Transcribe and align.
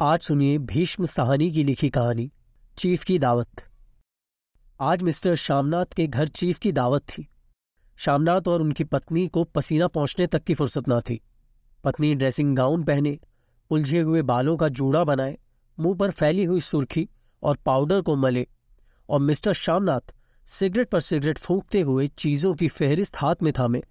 आज 0.00 0.20
सुनिए 0.20 0.58
भीष्म 0.58 1.06
सहानी 1.06 1.52
की 1.52 1.64
लिखी 1.64 1.90
कहानी, 1.90 2.32
चीफ 2.78 3.04
की 3.04 3.18
दावत। 3.18 3.48
आज 4.80 5.02
मिस्टर 5.02 5.34
श्यामनाथ 5.34 5.84
के 5.84 6.06
घर 6.06 6.28
चीफ 6.28 6.58
की 6.58 6.72
दावत 6.72 7.02
थी। 7.02 7.28
श्यामनाथ 7.96 8.40
और 8.48 8.62
उनकी 8.62 8.84
पत्नी 8.84 9.28
को 9.28 9.44
पसीना 9.44 9.86
पहुँचने 9.86 10.26
तक 10.26 10.44
की 10.44 10.54
फुर्सत 10.54 10.82
न 10.88 11.00
थी। 11.00 11.20
पत्नी 11.84 12.14
ड्रेसिंग 12.14 12.56
गाउन 12.56 12.84
पहने, 12.84 13.18
उलझे 13.70 14.00
हुए 14.00 14.22
बालों 14.22 14.56
का 14.56 14.68
जूड़ा 14.68 15.04
बनाए, 15.04 15.38
मुँह 15.80 15.96
पर 15.96 16.10
फैली 16.10 16.44
हुई 16.44 16.60
सुर्खी 16.60 17.08
और 17.42 17.56
पाउडर 17.56 18.00
को 18.00 18.16
मले 18.16 18.46
और 19.08 19.20
मिस्टर 19.20 19.52
श्यामनाथ 19.52 20.14
सिगरेट 20.46 20.90
पर 20.90 21.00
सिगरेट 21.00 21.38
फूंकते 21.38 21.80
हुए 21.80 22.06
चीज़ों 22.06 22.54
की 22.54 22.68
फेहरिस्त 22.68 23.16
हाथ 23.16 23.36
में 23.42 23.52
थामे, 23.58 23.82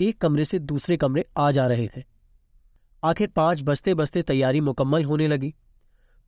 एक 0.00 0.20
कमरे 0.20 0.44
से 0.44 0.58
दूसरे 0.58 0.96
कमरे 0.96 1.24
आ 1.38 1.50
जा 1.50 1.66
रहे 1.66 1.88
थे। 1.96 2.17
आखिर 3.02 3.28
पाँच 3.28 3.62
बजते 3.62 3.94
बजते 3.94 4.22
तैयारी 4.22 4.60
मुकम्मल 4.60 5.04
होने 5.04 5.26
लगी। 5.28 5.54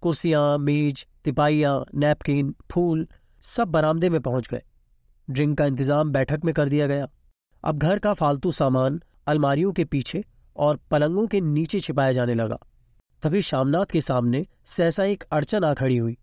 कुर्सियाँ, 0.02 0.59
मेज 0.59 1.06
तिपाइयाँ 1.24 1.84
नैपकिन, 1.95 2.55
फूल 2.70 3.06
सब 3.45 3.69
बरामदे 3.69 4.09
में 4.11 4.20
पहुँच 4.20 4.48
गए। 4.48 4.62
ड्रिंक 5.28 5.56
का 5.59 5.64
इंतज़ाम 5.66 6.12
बैठक 6.12 6.45
में 6.45 6.52
कर 6.55 6.69
दिया 6.69 6.87
गया। 6.87 7.09
अब 7.64 7.78
घर 7.78 7.98
का 7.98 8.12
फालतू 8.14 8.52
सामान 8.52 9.01
अलमारियों 9.27 9.73
के 9.73 9.84
पीछे 9.84 10.23
और 10.56 10.78
पलंगों 10.91 11.27
के 11.27 11.41
नीचे 11.41 11.80
छिपाया 11.80 12.12
जाने 12.12 12.34
लगा। 12.34 12.59
तभी 13.23 13.42
शामनाथ 13.42 13.87
के 13.87 14.00
सामने 14.00 14.47
सहसा 14.66 15.05
एक 15.05 15.25
अड़चन 15.33 15.64
आ 15.64 15.73
खड़ी 15.75 15.97
हुई। 15.97 16.16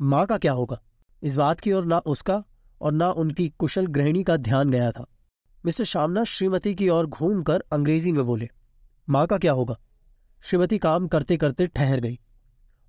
माँ 0.00 0.24
का 0.26 0.38
क्या 0.38 0.52
होगा? 0.52 0.80
इस 1.22 1.36
बात 1.36 1.60
की 1.60 1.72
ओर 1.72 1.84
ना 1.84 1.98
उसका 2.06 2.42
और 2.80 2.92
ना 2.92 3.10
उनकी 3.12 3.48
कुशल 3.58 3.86
गृहिणी 3.88 4.24
का 4.24 4.36
ध्यान 4.38 4.70
गया 4.70 4.90
था। 4.90 5.06
मिस्टर 5.64 5.84
शामनाथ 5.84 6.24
श्रीमती 6.24 6.74
की 6.74 6.88
ओर 6.88 7.06
घूमकर 7.06 7.64
अंग्रेज़ी 7.72 8.12
में 8.12 8.24
बोले, 8.26 8.48
माँ 9.08 9.26
का 9.26 9.38
क्या 9.38 9.52
होगा? 9.52 9.76
श्रीमती 10.42 10.78
काम 10.78 11.06
करते 11.08 11.36
करते 11.36 11.66
ठहर 11.66 12.00
गई 12.00 12.18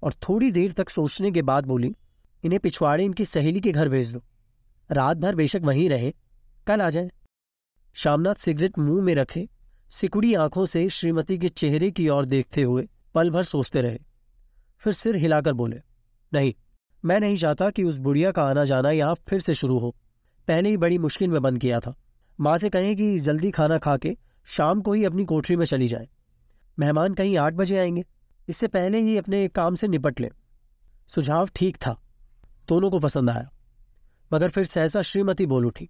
और 0.04 0.14
थोड़ी 0.14 0.52
देर 0.52 0.72
तक 0.72 0.90
सोचने 0.90 1.32
के 1.32 1.42
बाद 1.42 1.66
बोली, 1.66 1.96
इन्हें 2.44 2.60
पिछवाड़े 2.60 3.04
इनकी 3.04 3.26
सहेली 3.26 3.60
के 3.60 3.72
घर 3.72 3.90
भेज 3.90 4.14
दो। 4.14 4.24
रात 4.92 5.18
भर 5.18 5.36
बेशक 5.36 5.62
वहीं 5.64 5.90
रहे, 5.90 6.14
कल 6.68 6.82
आ 6.82 6.90
जाए। 6.90 7.10
श्यामनाथ 7.94 8.36
सिगरेट 8.36 8.80
मुँह 8.80 9.04
में 9.04 9.16
रखे, 9.16 9.48
सिकुड़ी 9.90 10.34
आँखों 10.34 10.66
से 10.66 10.90
श्रीमती 10.90 11.38
के 11.38 11.50
चेहरे 11.50 11.92
की 11.92 12.10
ओर 12.10 12.26
देखते 12.26 12.62
हुए 12.62 12.88
पल 13.14 13.30
भर 13.30 13.44
सोचते 13.44 13.82
रहे। 13.82 14.00
फिर 14.78 14.94
सिर 14.94 15.16
हिलाकर 15.16 15.54
बोले, 15.54 15.82
नहीं, 16.34 16.54
मैं 17.06 17.20
नहीं 17.20 17.38
चाहता 17.38 17.70
कि 17.70 17.84
उस 17.84 17.98
बुढ़िया 17.98 18.32
का 18.32 18.44
आना 18.44 18.66
जाना 18.66 18.92
यहाँ 18.92 19.16
फिर 19.28 19.40
से 19.40 19.54
शुरू 19.54 19.80
हो। 19.80 19.96
पहले 20.48 20.70
ही 20.70 20.78
बड़ी 20.78 20.98
मुश्किल 20.98 21.28
में 21.28 21.42
बंद 21.42 21.60
किया 21.60 21.80
था। 21.80 21.96
माँ 22.40 22.58
से 22.58 22.70
कहें 22.70 22.96
कि 22.96 23.20
जल्दी 23.20 23.52
खाना 23.52 23.78
खा 23.78 23.98
के 23.98 24.18
शाम 24.46 24.82
को 24.82 24.94
ही 24.94 25.04
अपनी 25.04 25.26
कोठरी 25.26 25.56
में 25.56 25.66
चली 25.66 25.88
जाए। 25.88 26.10
मेहमान 26.80 27.14
कहीं 27.14 27.38
आठ 27.38 27.54
बजे 27.54 27.80
आएँगे। 27.80 28.04
इससे 28.50 28.68
पहले 28.68 29.02
ही 29.02 29.18
अपने 29.18 29.48
काम 29.48 29.76
से 29.76 29.88
निपट 29.88 30.20
लें। 30.20 30.30
सुझाव 31.08 31.50
ठीक 31.56 31.78
था। 31.78 32.02
दोनों 32.68 32.92
को 32.92 33.00
पसंद 33.00 33.30
आया। 33.30 33.52
मगर 34.34 34.50
फिर 34.50 34.64
सहसा 34.64 35.02
श्रीमती 35.02 35.46
बोल 35.46 35.66
उठी, 35.66 35.90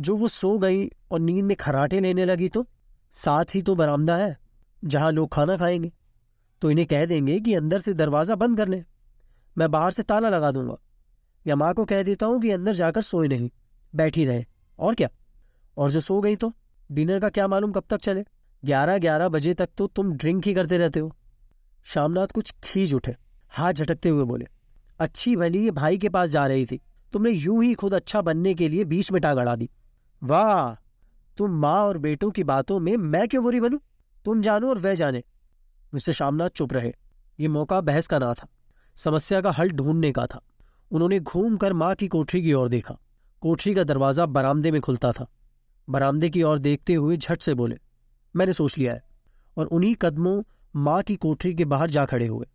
जो 0.00 0.16
वो 0.16 0.28
सो 0.28 0.58
गई 0.58 0.90
और 1.10 1.20
नींद 1.20 1.44
में 1.44 1.56
खराटे 1.56 2.00
लेने 2.00 2.24
लगी 2.24 2.48
तो? 2.48 2.66
साथ 3.10 3.44
ही 3.54 3.62
तो 3.62 3.74
बरामदा 3.74 4.16
है, 4.16 4.38
जहाँ 4.84 5.12
लोग 5.12 5.32
खाना 5.32 5.56
खाएँगे। 5.56 5.92
तो 6.60 6.70
इन्हें 6.70 6.86
कह 6.86 7.06
देंगे 7.06 7.40
कि 7.40 7.54
अंदर 7.54 7.80
से 7.80 7.94
दरवाज़ा 7.94 8.34
बंद 8.34 8.56
कर 8.56 8.68
लें। 8.68 8.84
मैं 9.58 9.70
बाहर 9.70 9.90
से 9.90 10.02
ताला 10.02 10.28
लगा 10.28 10.50
दूँगा। 10.50 10.76
या 11.46 11.56
माँ 11.56 11.74
को 11.74 11.84
कह 11.84 12.02
देता 12.02 12.26
हूँ 12.26 12.40
कि 12.40 12.50
अंदर 12.50 12.72
जाकर 12.72 13.00
सोए 13.00 13.28
नहीं, 13.28 13.50
बैठी 13.94 14.24
रहे। 14.24 14.44
और 14.78 14.94
क्या? 14.94 15.08
और 15.76 15.90
जो 15.90 16.00
सो 16.00 16.20
गई 16.20 16.36
तो? 16.36 16.52
डिनर 16.92 17.20
का 17.20 17.28
क्या 17.28 17.46
मालूम 17.48 17.72
कब 17.72 17.84
तक 17.90 17.96
चले? 17.96 18.24
ग्यारह 18.62 18.98
ग्यारह 18.98 19.28
बजे 19.28 19.54
तक 19.54 19.68
तो 19.76 19.86
तुम 19.86 20.12
ड्रिंक 20.12 20.46
ही 20.46 20.54
करते 20.54 20.76
रहते 20.76 21.00
हो। 21.00 21.12
श्यामनाथ 21.86 22.26
कुछ 22.26 22.52
खींच 22.64 22.92
उठे, 22.94 23.14
हाथ 23.52 23.72
झटकते 23.72 24.08
हुए 24.08 24.24
बोले, 24.24 24.46
अच्छी 25.00 25.36
भली, 25.36 25.64
ये 25.64 25.70
भाई 25.70 25.98
के 25.98 26.08
पास 26.08 26.30
जा 26.30 26.46
रही 26.46 26.66
थी। 26.66 26.80
तुमने 27.12 27.30
यूँ 27.30 27.62
ही 27.64 27.74
खुद 27.74 27.94
अच्छा 27.94 28.20
बनने 28.22 28.54
के 28.54 28.68
लिए 28.68 28.84
बीच 28.84 29.12
में 29.12 29.20
टांग 29.22 29.38
अड़ा 29.38 29.56
दी। 29.56 29.68
वाह, 30.22 30.74
तुम 31.38 31.50
माँ 31.50 31.80
और 31.80 31.98
बेटों 31.98 32.30
की 32.30 32.44
बातों 32.44 32.78
में 32.78 32.96
मैं 32.96 33.26
क्यों 33.28 33.42
बुरी 33.42 33.60
बनूं? 33.60 33.78
तुम 34.24 34.42
जानो 34.42 34.68
और 34.68 34.78
वह 34.78 34.94
जाने। 34.94 35.22
मिस्टर 35.94 36.12
श्यामनाथ 36.12 36.48
चुप 36.48 36.72
रहे। 36.72 36.92
ये 37.38 37.48
मौका 37.48 37.80
बहस 37.80 38.06
का 38.06 38.18
ना 38.18 38.32
था। 38.34 38.48
समस्या 38.96 39.40
का 39.40 39.50
हल 39.50 39.70
ढूँढने 39.70 40.12
का 40.12 40.26
था। 40.26 40.40
उन्होंने 40.90 41.20
घूम 41.20 41.56
कर 41.56 41.72
माँ 41.72 41.94
की 41.94 42.08
कोठरी 42.08 42.42
की 42.42 42.52
ओर 42.52 42.68
देखा। 42.68 42.98
कोठरी 43.42 43.74
का 43.74 43.84
दरवाज़ा 43.84 44.26
बरामदे 44.26 44.70
में 44.70 44.80
खुलता 44.80 45.12
था। 45.12 45.26
बरामदे 45.88 46.30
की 46.30 46.42
ओर 46.42 46.58
देखते 46.58 46.94
हुए 46.94 47.16
झट 47.16 47.42
से 47.42 47.54
बोले 47.54 47.78
मैंने 48.36 48.52
सोच 48.52 48.78
लिया 48.78 48.92
है। 48.92 49.02
और 49.56 49.66
उन्हीं 49.66 49.94
कदमों 49.94 50.42
माँ 50.76 51.02
की 51.02 51.16
कोठरी 51.16 51.54
के 51.54 51.64
बाहर 51.64 51.90
जा 51.90 52.04
खड़े 52.04 52.26
हुए 52.26 52.46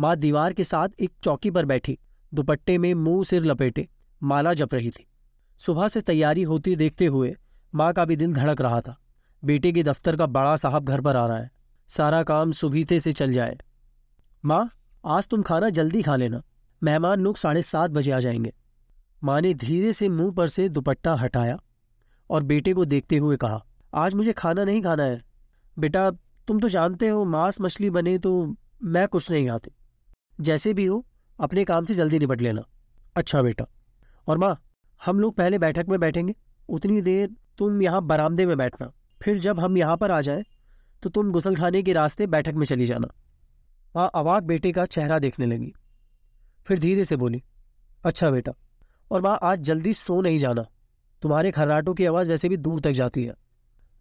माँ 0.00 0.16
दीवार 0.16 0.52
के 0.52 0.64
साथ 0.64 0.88
एक 1.00 1.12
चौकी 1.22 1.50
पर 1.50 1.64
बैठी, 1.64 1.98
दुपट्टे 2.34 2.78
में 2.78 2.94
मुँह 2.94 3.24
सिर 3.24 3.44
लपेटे, 3.44 3.88
माला 4.22 4.52
जप 4.52 4.74
रही 4.74 4.90
थी। 4.90 5.06
सुबह 5.58 5.88
से 5.88 6.00
तैयारी 6.00 6.42
होती 6.42 6.76
देखते 6.76 7.06
हुए 7.06 7.36
माँ 7.74 7.92
का 7.92 8.04
भी 8.04 8.16
दिल 8.16 8.34
धड़क 8.34 8.60
रहा 8.60 8.80
था। 8.80 8.98
बेटे 9.44 9.72
के 9.72 9.82
दफ्तर 9.82 10.16
का 10.16 10.26
बड़ा 10.26 10.56
साहब 10.56 10.84
घर 10.84 11.00
पर 11.00 11.16
आ 11.16 11.26
रहा 11.26 11.38
है। 11.38 11.50
सारा 11.88 12.22
काम 12.22 12.52
सुबीते 12.52 13.00
से 13.00 13.12
चल 13.12 13.32
जाए। 13.32 13.58
माँ, 14.44 14.70
आज 15.06 15.28
तुम 15.28 15.42
खाना 15.42 15.70
जल्दी 15.70 16.02
खा 16.02 16.16
लेना। 16.16 16.42
मेहमान 16.82 17.20
लोग 17.20 17.36
साढ़े 17.36 17.62
सात 17.62 17.90
बजे 17.90 18.10
आ 18.10 18.20
जाएँगे। 18.20 18.54
माँ 19.24 19.40
ने 19.40 19.54
धीरे 19.54 19.92
से 19.92 20.08
मुँह 20.08 20.32
पर 20.32 20.48
से 20.48 20.68
दुपट्टा 20.68 21.14
हटाया 21.14 21.58
और 22.30 22.42
बेटे 22.42 22.74
को 22.74 22.84
देखते 22.84 23.16
हुए 23.16 23.36
कहा 23.36 23.64
आज 23.94 24.14
मुझे 24.14 24.32
खाना 24.32 24.64
नहीं 24.64 24.82
खाना 24.82 25.02
है। 25.02 25.20
बेटा, 25.78 26.10
तुम 26.48 26.60
तो 26.60 26.68
जानते 26.68 27.08
हो, 27.08 27.24
मांस 27.24 27.60
मछली 27.60 27.90
बने 27.90 28.16
तो 28.18 28.54
मैं 28.82 29.06
कुछ 29.08 29.30
नहीं 29.30 29.48
खाती 29.48 29.70
जैसे 30.38 30.72
भी 30.74 30.84
हो, 30.84 31.04
अपने 31.38 31.64
काम 31.64 31.84
से 31.84 31.94
जल्दी 31.94 32.18
निपट 32.18 32.40
लेना। 32.40 32.62
अच्छा 33.16 33.42
बेटा। 33.42 33.66
और 34.28 34.38
माँ, 34.38 34.60
हम 35.00 35.20
लोग 35.20 35.36
पहले 35.36 35.58
बैठक 35.58 35.86
में 35.88 35.98
बैठेंगे। 36.00 36.34
उतनी 36.68 37.00
देर 37.00 37.30
तुम 37.58 37.82
यहाँ 37.82 38.02
बरामदे 38.02 38.46
में 38.46 38.56
बैठना। 38.58 38.90
फिर 39.22 39.38
जब 39.38 39.60
हम 39.60 39.76
यहाँ 39.78 39.96
पर 39.96 40.10
आ 40.10 40.20
जाए 40.20 40.44
तो 41.02 41.10
तुम 41.10 41.30
गुसल 41.32 41.56
खाने 41.56 41.82
के 41.82 41.92
रास्ते 41.92 42.26
बैठक 42.26 42.54
में 42.54 42.66
चली 42.66 42.86
जाना। 42.86 43.08
माँ, 43.96 44.10
अवाक 44.14 44.42
बेटे 44.42 44.72
का 44.72 44.86
चेहरा 44.86 45.18
देखने 45.18 45.46
लगी। 45.46 45.72
फिर 46.66 46.78
धीरे 46.78 47.04
से 47.04 47.16
बोली 47.16 47.42
अच्छा 48.04 48.30
बेटा। 48.30 48.52
और 49.10 49.22
माँ, 49.22 49.38
आज 49.42 49.60
जल्दी 49.60 49.94
सो 49.94 50.20
नहीं 50.20 50.38
जाना। 50.38 50.66
तुम्हारे 51.22 51.50
खर्राटों 51.50 51.94
की 51.94 52.04
आवाज़ 52.04 52.28
वैसे 52.28 52.48
भी 52.48 52.56
दूर 52.56 52.80
तक 52.80 52.90
जाती 52.90 53.24
है। 53.24 53.34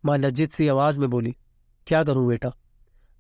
माँ 0.06 0.18
लज्जित 0.18 0.52
सी 0.52 0.68
आवाज़ 0.68 1.00
में 1.00 1.10
बोली, 1.10 1.36
क्या 1.88 2.04
करूँ 2.04 2.28
बेटा? 2.28 2.52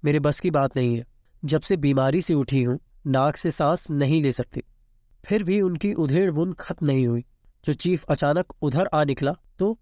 मेरे 0.06 0.20
बस 0.20 0.40
की 0.40 0.52
बात 0.52 0.78
नहीं 0.78 0.98
है। 0.98 1.06
जब 1.46 1.62
से 1.62 1.78
बीमारी 1.78 2.22
से 2.22 2.34
उठी 2.34 2.64
हूँ, 2.64 2.80
नाक 3.08 3.38
से 3.38 3.52
सांस 3.52 3.92
नहीं 3.92 4.22
ले 4.24 4.32
सकती। 4.32 4.64
फिर 5.26 5.44
भी 5.44 5.62
उनकी 5.62 5.94
उधेड़ 5.94 6.32
बुन 6.32 6.54
खत्म 6.54 6.86
नहीं 6.86 7.08
हुई। 7.08 7.26
जो 7.66 7.74
चीफ 7.74 8.04
अचानक 8.04 8.54
उधर 8.62 8.90
आ 8.94 9.04
निकला 9.04 9.36
तो 9.60 9.80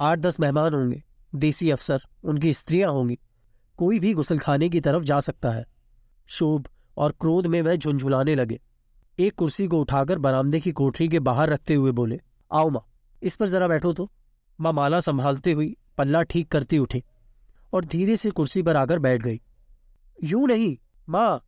आठ 0.00 0.18
दस 0.18 0.40
मेहमान 0.40 0.74
होंगे, 0.74 1.02
देसी 1.34 1.70
अफसर, 1.70 2.02
उनकी 2.24 2.52
स्त्रियाँ 2.52 2.90
होंगी। 2.92 3.18
कोई 3.76 3.98
भी 3.98 4.12
गुसलखाने 4.14 4.68
की 4.68 4.80
तरफ़ 4.80 5.02
जा 5.02 5.20
सकता 5.20 5.50
है। 5.50 5.64
शोभ 6.26 6.66
और 6.96 7.12
क्रोध 7.20 7.46
में 7.46 7.62
वह 7.62 7.76
झुंझुलाने 7.76 8.34
लगे। 8.34 8.60
एक 9.18 9.34
कुर्सी 9.34 9.66
को 9.68 9.80
उठाकर 9.80 10.18
बरामदे 10.18 10.60
की 10.60 10.72
कोठरी 10.72 11.08
के 11.08 11.18
बाहर 11.20 11.48
रखते 11.48 11.74
हुए 11.74 11.92
बोले, 11.92 12.20
आओ 12.52 12.70
माँ, 12.70 12.86
इस 13.22 13.36
पर 13.36 13.46
जरा 13.46 13.68
बैठो 13.68 13.92
तो। 13.92 14.10
माँ 14.60 14.72
माला 14.72 15.00
संभालते 15.00 15.52
हुई 15.52 15.76
पल्ला 15.98 16.22
ठीक 16.22 16.48
करती 16.48 16.78
उठी 16.78 17.02
और 17.72 17.84
धीरे 17.84 18.16
से 18.16 18.30
कुर्सी 18.30 18.62
पर 18.62 18.76
आकर 18.76 18.98
बैठ 18.98 19.22
गई। 19.22 19.40
यूँ 20.18 20.46
नहीं, 20.48 20.76
माँ, 21.08 21.42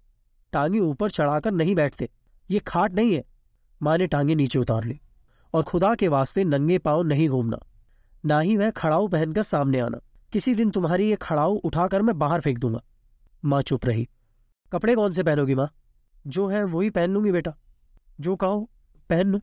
टांगी 0.52 0.80
ऊपर 0.80 1.10
चढ़ाकर 1.10 1.52
नहीं 1.52 1.74
बैठते, 1.74 2.08
ये 2.50 2.58
खाट 2.58 2.92
नहीं 2.92 3.14
है। 3.14 3.24
माँ 3.80 3.96
ने 3.98 4.06
टांगे 4.06 4.34
नीचे 4.34 4.58
उतार 4.58 4.84
ली 4.84 5.00
और 5.54 5.62
खुदा 5.62 5.94
के 5.94 6.08
वास्ते 6.08 6.44
नंगे 6.44 6.78
पाँव 6.78 7.02
नहीं 7.02 7.28
घूमना, 7.28 7.58
ना 8.24 8.40
ही 8.40 8.56
वह 8.56 8.70
खड़ाऊ 8.70 9.08
पहनकर 9.08 9.42
सामने 9.42 9.80
आना। 9.80 10.00
किसी 10.32 10.54
दिन 10.54 10.70
तुम्हारी 10.70 11.08
ये 11.10 11.16
खड़ाऊ 11.16 11.56
उठाकर 11.56 12.02
मैं 12.02 12.18
बाहर 12.18 12.40
फेंक 12.40 12.58
दूँगा। 12.58 12.82
माँ 13.44 13.62
चुप 13.62 13.86
रही। 13.86 14.08
कपड़े 14.72 14.94
कौन 14.94 15.12
से 15.12 15.22
पहनोगी 15.22 15.54
माँ? 15.54 15.68
जो 16.26 16.46
है 16.46 16.62
वही 16.64 16.90
पहन 16.90 17.10
लूँगी 17.10 17.32
बेटा। 17.32 17.54
जो 18.20 18.34
कहो, 18.36 18.68
पहन 19.10 19.28
लू। 19.28 19.40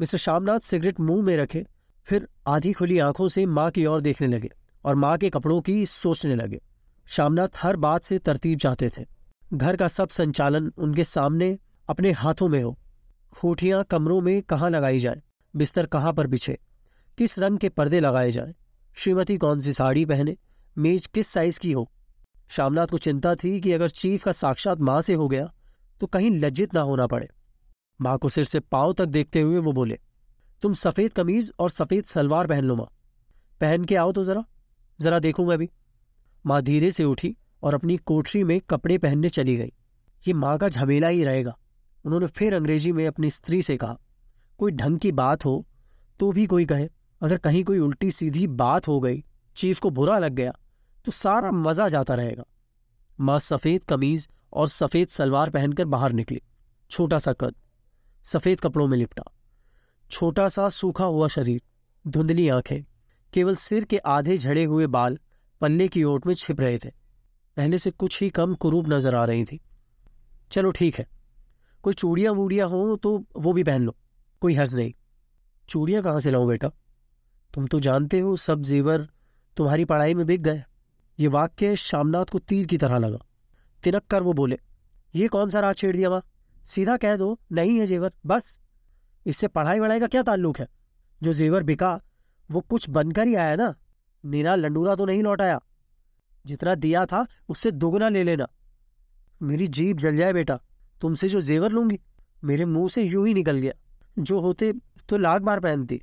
मिस्टर 0.00 0.18
श्यामनाथ 0.18 0.60
सिगरेट 0.60 1.00
मुँह 1.00 1.22
में 1.22 1.36
रखे 1.36 1.64
फिर 2.08 2.28
आधी 2.46 2.72
खुली 2.72 2.98
आँखों 2.98 3.28
से 3.28 3.46
माँ 3.46 3.70
की 3.70 3.86
ओर 3.86 4.00
देखने 4.00 4.26
लगे 4.26 4.50
और 4.84 4.94
माँ 4.94 5.16
के 5.18 5.30
कपड़ों 5.30 5.60
की 5.60 5.86
सोचने 5.86 6.34
लगे। 6.34 6.60
श्यामनाथ 7.06 7.48
हर 7.56 7.76
बात 7.76 8.04
से 8.04 8.18
तरतीब 8.18 8.58
चाहते 8.58 8.88
थे। 8.88 9.04
घर 9.54 9.76
का 9.76 9.88
सब 9.88 10.08
संचालन 10.08 10.72
उनके 10.78 11.04
सामने 11.04 11.58
अपने 11.90 12.12
हाथों 12.12 12.48
में 12.48 12.62
हो। 12.62 12.78
खूटियाँ 13.32 13.84
कमरों 13.84 14.20
में 14.20 14.42
कहाँ 14.42 14.70
लगाई 14.70 14.98
जाए? 14.98 15.22
बिस्तर 15.56 15.86
कहाँ 15.86 16.12
पर 16.12 16.26
बिछे? 16.26 16.58
किस 17.18 17.38
रंग 17.38 17.58
के 17.58 17.68
पर्दे 17.68 18.00
लगाए 18.00 18.30
जाए? 18.30 18.54
श्रीमती 18.94 19.36
कौन 19.36 19.60
सी 19.60 19.72
साड़ी 19.72 20.04
पहने? 20.04 20.36
मेज 20.78 21.06
किस 21.06 21.26
साइज़ 21.26 21.60
की 21.60 21.72
हो? 21.72 21.90
श्यामनाथ 22.48 22.86
को 22.86 22.98
चिंता 22.98 23.34
थी 23.34 23.60
कि 23.60 23.72
अगर 23.72 23.90
चीफ 23.90 24.24
का 24.24 24.32
साक्षात 24.32 24.80
माँ 24.80 25.00
से 25.02 25.14
हो 25.14 25.28
गया 25.28 25.52
तो 26.00 26.06
कहीं 26.06 26.30
लज्जित 26.30 26.74
ना 26.74 26.80
होना 26.80 27.06
पड़े। 27.06 27.28
माँ 28.00 28.18
को 28.18 28.28
सिर 28.28 28.44
से 28.44 28.60
पाँव 28.60 28.92
तक 28.92 29.06
देखते 29.06 29.40
हुए 29.40 29.58
वो 29.58 29.72
बोले 29.72 29.98
तुम 30.62 30.74
सफ़ेद 30.74 31.12
कमीज 31.12 31.52
और 31.58 31.70
सफ़ेद 31.70 32.04
सलवार 32.04 32.46
पहन 32.46 32.64
लो, 32.64 32.76
माँ। 32.76 32.86
पहन 33.60 33.84
के 33.84 33.96
आओ 33.96 34.12
तो 34.12 34.24
ज़रा। 34.24 34.44
ज़रा 34.98 35.18
देखूँ 35.20 35.46
मैं 35.46 35.58
भी। 35.58 35.68
माँ 36.44 36.60
धीरे 36.62 36.90
से 36.92 37.04
उठी 37.04 37.34
और 37.62 37.74
अपनी 37.74 37.96
कोठरी 37.98 38.42
में 38.44 38.60
कपड़े 38.70 38.98
पहनने 38.98 39.28
चली 39.30 39.56
गई। 39.56 39.72
ये 40.24 40.32
माँ 40.34 40.56
का 40.58 40.68
झमेला 40.68 41.08
ही 41.08 41.24
रहेगा, 41.24 41.56
उन्होंने 42.04 42.26
फिर 42.28 42.54
अंग्रेज़ी 42.54 42.92
में 42.92 43.06
अपनी 43.06 43.30
स्त्री 43.30 43.62
से 43.62 43.76
कहा। 43.76 43.98
कोई 44.58 44.72
ढंग 44.72 44.98
की 44.98 45.12
बात 45.14 45.44
हो 45.44 45.64
तो 46.20 46.30
भी 46.32 46.46
कोई 46.46 46.64
कहे। 46.66 46.88
अगर 47.22 47.38
कहीं 47.38 47.62
कोई 47.64 47.78
उल्टी 47.78 48.10
सीधी 48.10 48.46
बात 48.46 48.88
हो 48.88 48.98
गई, 49.00 49.22
चीफ 49.56 49.80
को 49.80 49.90
बुरा 49.90 50.18
लग 50.18 50.32
गया 50.32 50.52
तो 51.04 51.12
सारा 51.12 51.50
मज़ा 51.52 51.88
जाता 51.88 52.14
रहेगा। 52.14 52.44
माँ 53.18 53.38
सफ़ेद 53.40 53.84
कमीज 53.84 54.28
और 54.52 54.68
सफ़ेद 54.68 55.08
सलवार 55.08 55.50
पहनकर 55.50 55.84
बाहर 55.86 56.12
निकली। 56.12 56.40
छोटा 56.90 57.18
सा 57.18 57.32
कद, 57.32 57.54
सफ़ेद 58.24 58.60
कपड़ों 58.60 58.86
में 58.86 58.96
लिपटा। 58.98 59.22
छोटा 60.10 60.48
सा 60.48 60.68
सूखा 60.70 61.04
हुआ 61.04 61.28
शरीर, 61.28 61.60
धुंधली 62.04 62.48
आँखें, 62.48 62.84
केवल 63.32 63.54
सिर 63.56 63.84
के 63.84 63.96
आधे 63.98 64.36
झड़े 64.36 64.64
हुए 64.64 64.86
बाल 64.88 65.18
पन्ने 65.60 65.88
की 65.88 66.02
ओट 66.04 66.26
में 66.26 66.34
छिप 66.34 66.60
रहे 66.60 66.78
थे। 66.78 66.90
पहले 67.56 67.78
से 67.78 67.90
कुछ 67.90 68.20
ही 68.22 68.28
कम 68.30 68.54
कुरूप 68.54 68.88
नज़र 68.88 69.14
आ 69.14 69.24
रही 69.24 69.44
थी। 69.44 69.60
चलो 70.50 70.70
ठीक 70.70 70.98
है, 70.98 71.06
कोई 71.84 71.94
चूड़ियाँ 71.94 72.32
वूड़ियाँ 72.34 72.68
हों 72.68 72.96
तो 72.96 73.18
वो 73.36 73.52
भी 73.52 73.64
पहन 73.64 73.82
लो, 73.82 73.96
कोई 74.42 74.54
हर्ज 74.54 74.74
नहीं। 74.74 74.92
चूड़ियाँ 75.68 76.02
कहाँ 76.02 76.20
से 76.20 76.30
लाऊं 76.30 76.48
बेटा? 76.48 76.70
तुम 77.50 77.66
तो 77.66 77.80
जानते 77.80 78.20
हो 78.20 78.34
सब 78.36 78.62
जेवर 78.62 79.06
तुम्हारी 79.56 79.84
पढ़ाई 79.84 80.14
में 80.14 80.24
बिक 80.26 80.42
गए। 80.42 80.62
ये 81.18 81.28
वाक्य 81.28 81.74
शामनाथ 81.76 82.24
को 82.24 82.38
तीर 82.38 82.66
की 82.66 82.78
तरह 82.78 82.98
लगा। 82.98 83.18
तिनक 83.82 84.06
कर 84.06 84.22
वो 84.22 84.32
बोले, 84.32 84.58
ये 85.14 85.28
कौन 85.28 85.50
सा 85.50 85.60
राज 85.60 85.76
छेड़ 85.76 85.96
दिया 85.96 86.10
माँ? 86.10 86.22
सीधा 86.64 86.96
कह 86.96 87.16
दो, 87.16 87.38
नहीं 87.52 87.78
है 87.78 87.86
जेवर, 87.86 88.12
बस। 88.26 88.58
इससे 89.28 89.48
पढ़ाई 89.48 89.78
वढ़ाई 89.78 90.00
का 90.00 90.06
क्या 90.06 90.22
ताल्लुक 90.22 90.58
है? 90.58 90.68
जो 91.22 91.32
जेवर 91.32 91.62
बिका, 91.62 92.00
वो 92.50 92.60
कुछ 92.60 92.88
बनकर 92.90 93.26
ही 93.26 93.34
आया 93.34 93.56
ना। 93.56 93.74
नीरा 94.24 94.54
लंडूरा 94.54 94.94
तो 94.94 95.06
नहीं 95.06 95.22
लौटाया 95.22 95.60
जितना 96.46 96.74
दिया 96.74 97.04
था, 97.06 97.26
उससे 97.48 97.70
दोगुना 97.70 98.08
ले 98.08 98.22
लेना। 98.24 98.46
मेरी 99.42 99.66
जीप 99.66 99.96
जल 99.96 100.16
जाए 100.16 100.32
बेटा, 100.32 100.60
तुमसे 101.00 101.28
जो 101.28 101.40
जेवर 101.40 101.72
लूँगी, 101.72 101.98
मेरे 102.44 102.64
मुँह 102.64 102.88
से 102.88 103.02
यूँ 103.02 103.26
ही 103.28 103.34
निकल 103.34 103.56
गया। 103.56 103.72
जो 104.18 104.38
होते 104.40 104.72
तो 105.08 105.16
लाख 105.16 105.42
बार 105.42 105.60
पहनती। 105.60 106.00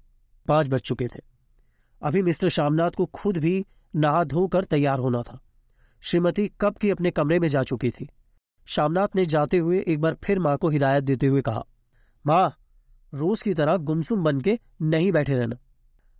पाँच 0.47 0.67
बज 0.67 0.79
चुके 0.79 1.07
थे। 1.07 1.21
अभी 2.01 2.21
मिस्टर 2.21 2.49
शामनाथ 2.49 2.91
को 2.91 3.05
खुद 3.05 3.37
भी 3.37 3.65
नहा 3.95 4.23
धोकर 4.23 4.63
तैयार 4.63 4.99
होना 4.99 5.21
था। 5.21 5.39
श्रीमती 6.01 6.47
कब 6.61 6.77
की 6.77 6.89
अपने 6.89 7.11
कमरे 7.11 7.39
में 7.39 7.47
जा 7.47 7.63
चुकी 7.63 7.91
थी? 7.91 8.09
शामनाथ 8.67 9.15
ने 9.15 9.25
जाते 9.25 9.57
हुए 9.57 9.83
एक 9.87 10.01
बार 10.01 10.17
फिर 10.23 10.39
माँ 10.39 10.57
को 10.57 10.69
हिदायत 10.69 11.03
देते 11.03 11.27
हुए 11.27 11.41
कहा, 11.41 11.65
माँ 12.25 12.55
रोज 13.15 13.41
की 13.41 13.53
तरह 13.53 13.77
गुमसुम 13.79 14.23
बन 14.23 14.41
के 14.41 14.57
नहीं 14.81 15.11
बैठे 15.11 15.35
रहना। 15.35 15.57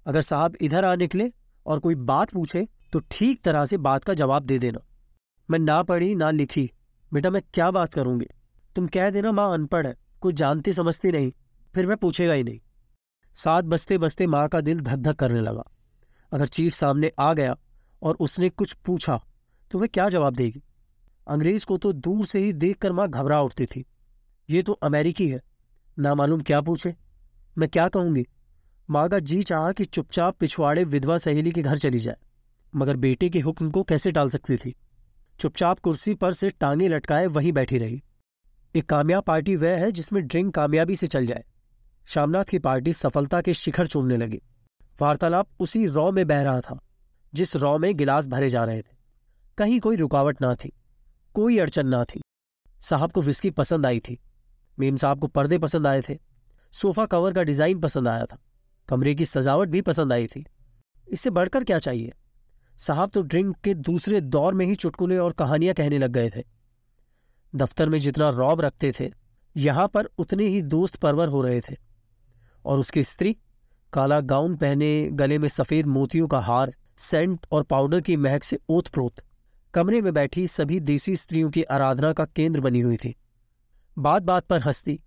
अगर 0.06 0.22
साहब 0.22 0.56
इधर 0.62 0.86
आ 0.86 0.96
निकले 0.96 1.32
और 1.66 1.80
कोई 1.80 1.96
बात 1.96 2.32
पूछे 2.32 2.68
तो 2.94 3.00
ठीक 3.12 3.42
तरह 3.44 3.66
से 3.66 3.78
बात 3.80 4.04
का 4.04 4.14
जवाब 4.14 4.44
दे 4.44 4.58
देना। 4.60 4.80
मैं 5.50 5.60
ना 5.60 5.82
पढ़ी, 5.84 6.14
ना 6.16 6.30
लिखी। 6.32 6.72
बेटा, 7.12 7.30
मैं 7.30 7.42
क्या 7.54 7.70
बात 7.72 7.94
करूँगी? 7.94 8.28
तुम 8.76 8.88
कह 8.88 9.10
देना 9.10 9.32
माँ 9.32 9.54
अनपढ़ 9.54 9.88
है 9.88 9.96
कुछ 10.22 10.36
जानती 10.36 10.74
समझती 10.74 11.12
नहीं, 11.12 11.32
फिर 11.74 11.88
मैं 11.88 11.98
पूछेगा 11.98 12.34
ही 12.34 12.44
नहीं। 12.44 12.60
साथ 13.36 13.64
बसते 13.64 13.98
बसते 13.98 14.28
माँ 14.28 14.48
का 14.48 14.62
दिल 14.62 14.80
धक 14.80 14.98
धक 14.98 15.16
करने 15.16 15.42
लगा। 15.42 15.64
अगर 16.32 16.48
चीफ 16.48 16.74
सामने 16.74 17.12
आ 17.20 17.34
गया 17.34 17.56
और 18.02 18.18
उसने 18.20 18.50
कुछ 18.50 18.74
पूछा 18.76 19.20
तो 19.72 19.80
वह 19.80 19.88
क्या 19.88 20.08
जवाब 20.10 20.36
देगी? 20.36 20.62
अंग्रेज़ 21.28 21.66
को 21.66 21.78
तो 21.78 21.92
दूर 21.94 22.26
से 22.26 22.40
ही 22.40 22.54
देखकर 22.54 22.92
माँ 22.92 23.08
घबरा 23.10 23.42
उठती 23.42 23.66
थी। 23.66 23.86
ये 24.50 24.62
तो 24.62 24.74
अमेरिकी 24.74 25.28
है। 25.30 25.42
ना 25.98 26.14
मालूम 26.16 26.42
क्या 26.42 26.60
पूछे? 26.62 26.94
मैं 27.58 27.68
क्या 27.70 27.88
कहूँगी? 27.88 28.26
माँ 28.90 29.08
का 29.10 29.20
जी 29.20 29.42
चाहा 29.44 29.72
कि 29.72 29.86
चुपचाप 29.86 30.38
पिछवाड़े 30.40 30.84
विधवा 30.84 31.18
सहेली 31.18 31.52
के 31.52 31.62
घर 31.62 31.78
चली 31.78 32.00
जाए, 32.00 32.16
मगर 32.74 32.98
बेटे 32.98 33.30
के 33.30 33.40
हुक्म 33.40 33.70
को 33.72 33.84
कैसे 33.84 34.12
टाल 34.12 34.30
सकती 34.30 34.58
थी? 34.58 34.76
चुपचाप 35.40 35.80
कुर्सी 35.80 36.14
पर 36.14 36.34
से 36.34 36.50
टांगे 36.50 36.88
लटकाए 36.88 37.26
वहीं 37.28 37.52
बैठी 37.52 37.78
रही। 37.78 38.02
एक 38.76 38.90
कामयाब 38.90 39.24
पार्टी 39.24 39.56
वह 39.56 39.78
है 39.78 39.92
जिसमें 39.92 40.26
ड्रिंक 40.28 40.54
कामयाबी 40.56 40.96
से 40.96 41.08
चल 41.08 41.26
जाए। 41.26 41.44
शामनाथ 42.08 42.44
की 42.44 42.60
पार्टी 42.60 42.94
सफलता 42.94 43.42
के 43.42 43.54
शिखर 43.54 43.88
चूमने 43.88 44.18
लगी। 44.18 44.42
वार्तालाप 45.00 45.48
उसी 45.60 45.86
रॉ 45.88 46.12
में 46.12 46.26
बह 46.28 46.42
रहा 46.42 46.60
था, 46.62 46.80
जिस 47.34 47.56
रॉ 47.56 47.78
में 47.78 47.96
गिलास 47.98 48.28
भरे 48.28 48.50
जा 48.50 48.64
रहे 48.64 48.82
थे। 48.82 48.94
कहीं 49.58 49.80
कोई 49.80 49.96
रुकावट 49.96 50.42
ना 50.42 50.54
थी, 50.56 50.72
कोई 51.36 51.58
अड़चन 51.60 51.88
ना 51.88 52.04
थी। 52.04 52.22
साहब 52.82 53.12
को 53.12 53.22
विस्की 53.22 53.50
पसंद 53.52 53.86
आई 53.86 54.00
थी। 54.00 54.20
मेम 54.78 54.96
साहब 54.96 55.20
को 55.20 55.28
पर्दे 55.28 55.58
पसंद 55.58 55.88
आए 55.88 56.02
थे। 56.02 56.18
सोफा 56.74 57.06
कवर 57.06 57.34
का 57.34 57.44
डिज़ाइन 57.44 57.80
पसंद 57.80 58.08
आया 58.08 58.26
था। 58.26 58.38
कमरे 58.90 59.16
की 59.16 59.26
सजावट 59.26 59.70
भी 59.70 59.82
पसंद 59.82 60.14
आई 60.14 60.28
थी। 60.28 60.46
इससे 61.08 61.30
बढ़कर 61.30 61.64
क्या 61.64 61.80
चाहिए? 61.80 62.14
साहब 62.80 63.10
तो 63.10 63.22
ड्रिंक 63.22 63.56
के 63.58 63.74
दूसरे 63.74 64.22
दौर 64.22 64.54
में 64.54 64.66
ही 64.66 64.76
चुटकुले 64.76 65.18
और 65.18 65.34
कहानियाँ 65.34 65.76
कहने 65.76 65.98
लग 65.98 66.12
गए 66.12 66.30
थे। 66.30 66.44
दफ्तर 67.54 67.90
में 67.90 67.98
जितना 68.00 68.30
रौब 68.30 68.62
रखते 68.62 68.92
थे, 69.00 69.12
यहाँ 69.56 69.88
पर 69.88 70.10
उतने 70.18 70.48
ही 70.48 70.62
दोस्त 70.62 70.96
परवर 70.96 71.28
हो 71.28 71.42
रहे 71.42 71.62
थे। 71.62 71.76
और 72.66 72.80
उसकी 72.80 73.04
स्त्री, 73.04 73.36
काला 73.94 74.20
गाउन 74.22 74.56
पहने 74.56 75.10
गले 75.12 75.38
में 75.38 75.48
सफ़ेद 75.50 75.86
मोतियों 75.86 76.28
का 76.28 76.40
हार, 76.40 76.74
सेंट 76.98 77.46
और 77.52 77.64
पाउडर 77.64 78.02
की 78.02 78.16
महक 78.18 78.44
से 78.44 78.60
ओत 78.70 78.88
प्रोत 78.88 79.22
कमरे 79.74 80.02
में 80.02 80.14
बैठी 80.14 80.48
सभी 80.48 80.80
देसी 80.80 81.16
स्त्रियों 81.16 81.50
की 81.50 81.64
आराधना 81.64 82.12
का 82.14 82.26
केंद्र 82.26 82.62
बनी 82.62 82.80
हुई 82.80 82.98
थी। 82.98 83.16
बात 83.98 84.24
बात 84.24 84.46
पर 84.46 84.62
हंसती 84.62 85.00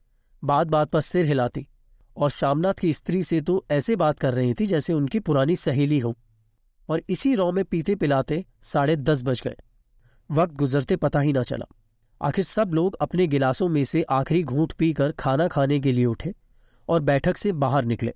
बात 0.44 0.66
बात 0.66 0.90
पर 0.90 1.00
सिर 1.00 1.26
हिलाती 1.26 1.68
और 2.16 2.30
शामनाथ 2.30 2.74
की 2.74 2.92
स्त्री 2.92 3.22
से 3.22 3.40
तो 3.40 3.64
ऐसे 3.70 3.96
बात 3.96 4.18
कर 4.18 4.34
रही 4.34 4.54
थी 4.54 4.66
जैसे 4.66 4.92
उनकी 4.92 5.20
पुरानी 5.20 5.56
सहेली 5.56 5.98
हो। 5.98 6.16
और 6.88 7.02
इसी 7.08 7.34
रौ 7.34 7.52
में 7.52 7.64
पीते 7.64 7.94
पिलाते 7.94 8.44
साढ़े 8.62 8.96
दस 8.96 9.22
बज 9.22 9.42
गए। 9.44 9.56
वक्त 10.30 10.54
गुजरते 10.54 10.96
पता 10.96 11.20
ही 11.20 11.32
ना 11.32 11.42
चला। 11.42 11.66
आखिर 12.22 12.44
सब 12.44 12.70
लोग 12.74 12.96
अपने 13.00 13.26
गिलासों 13.26 13.68
में 13.68 13.84
से 13.84 14.02
आखिरी 14.02 14.42
घूंट 14.42 14.72
पीकर 14.72 15.12
खाना 15.12 15.48
खाने 15.48 15.80
के 15.80 15.92
लिए 15.92 16.04
उठे 16.04 16.34
और 16.88 17.00
बैठक 17.00 17.36
से 17.36 17.52
बाहर 17.52 17.84
निकले। 17.84 18.14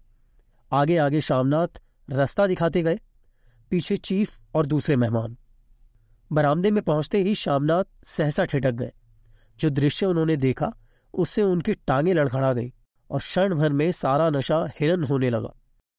आगे 0.72 0.96
आगे 0.96 1.20
शामनाथ 1.20 1.82
रास्ता 2.10 2.46
दिखाते 2.46 2.82
गए, 2.82 2.98
पीछे 3.70 3.96
चीफ 3.96 4.40
और 4.54 4.66
दूसरे 4.66 4.96
मेहमान। 4.96 5.36
बरामदे 6.32 6.70
में 6.70 6.82
पहुँचते 6.82 7.22
ही 7.22 7.34
शामनाथ 7.34 7.84
सहसा 8.04 8.44
ठिटक 8.44 8.72
गए। 8.72 8.92
जो 9.62 9.70
दृश्य 9.70 10.06
उन्होंने 10.06 10.36
देखा, 10.36 10.72
उससे 11.14 11.42
उनकी 11.42 11.72
टांगे 11.86 12.12
लड़खड़ा 12.12 12.52
गई 12.52 12.72
और 13.10 13.18
क्षण 13.18 13.54
भर 13.54 13.72
में 13.72 13.90
सारा 13.92 14.28
नशा 14.30 14.58
हिरन 14.80 15.04
होने 15.04 15.30
लगा। 15.30 15.52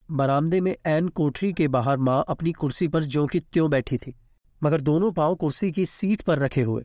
बरामदे 0.10 0.60
में 0.62 0.76
एन 0.88 1.08
कोठरी 1.10 1.52
के 1.54 1.68
बाहर 1.68 1.98
माँ 1.98 2.24
अपनी 2.30 2.52
कुर्सी 2.52 2.88
पर 2.88 3.04
ज्यों 3.04 3.26
की 3.28 3.40
त्यों 3.40 3.70
बैठी 3.70 3.98
थी, 3.98 4.16
मगर 4.62 4.82
दोनों 4.82 5.12
पाँव 5.12 5.36
कुर्सी 5.36 5.72
की 5.72 5.86
सीट 5.86 6.22
पर 6.22 6.40
रखे 6.40 6.62
हुए 6.62 6.84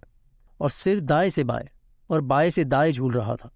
और 0.61 0.71
सिर 0.71 1.01
दाएँ 1.01 1.31
से 1.31 1.45
बाएँ 1.45 1.69
और 2.11 2.21
बाएँ 2.21 2.51
से 2.51 2.65
दाएँ 2.65 2.93
झूल 2.93 3.13
रहा 3.13 3.37
था 3.37 3.50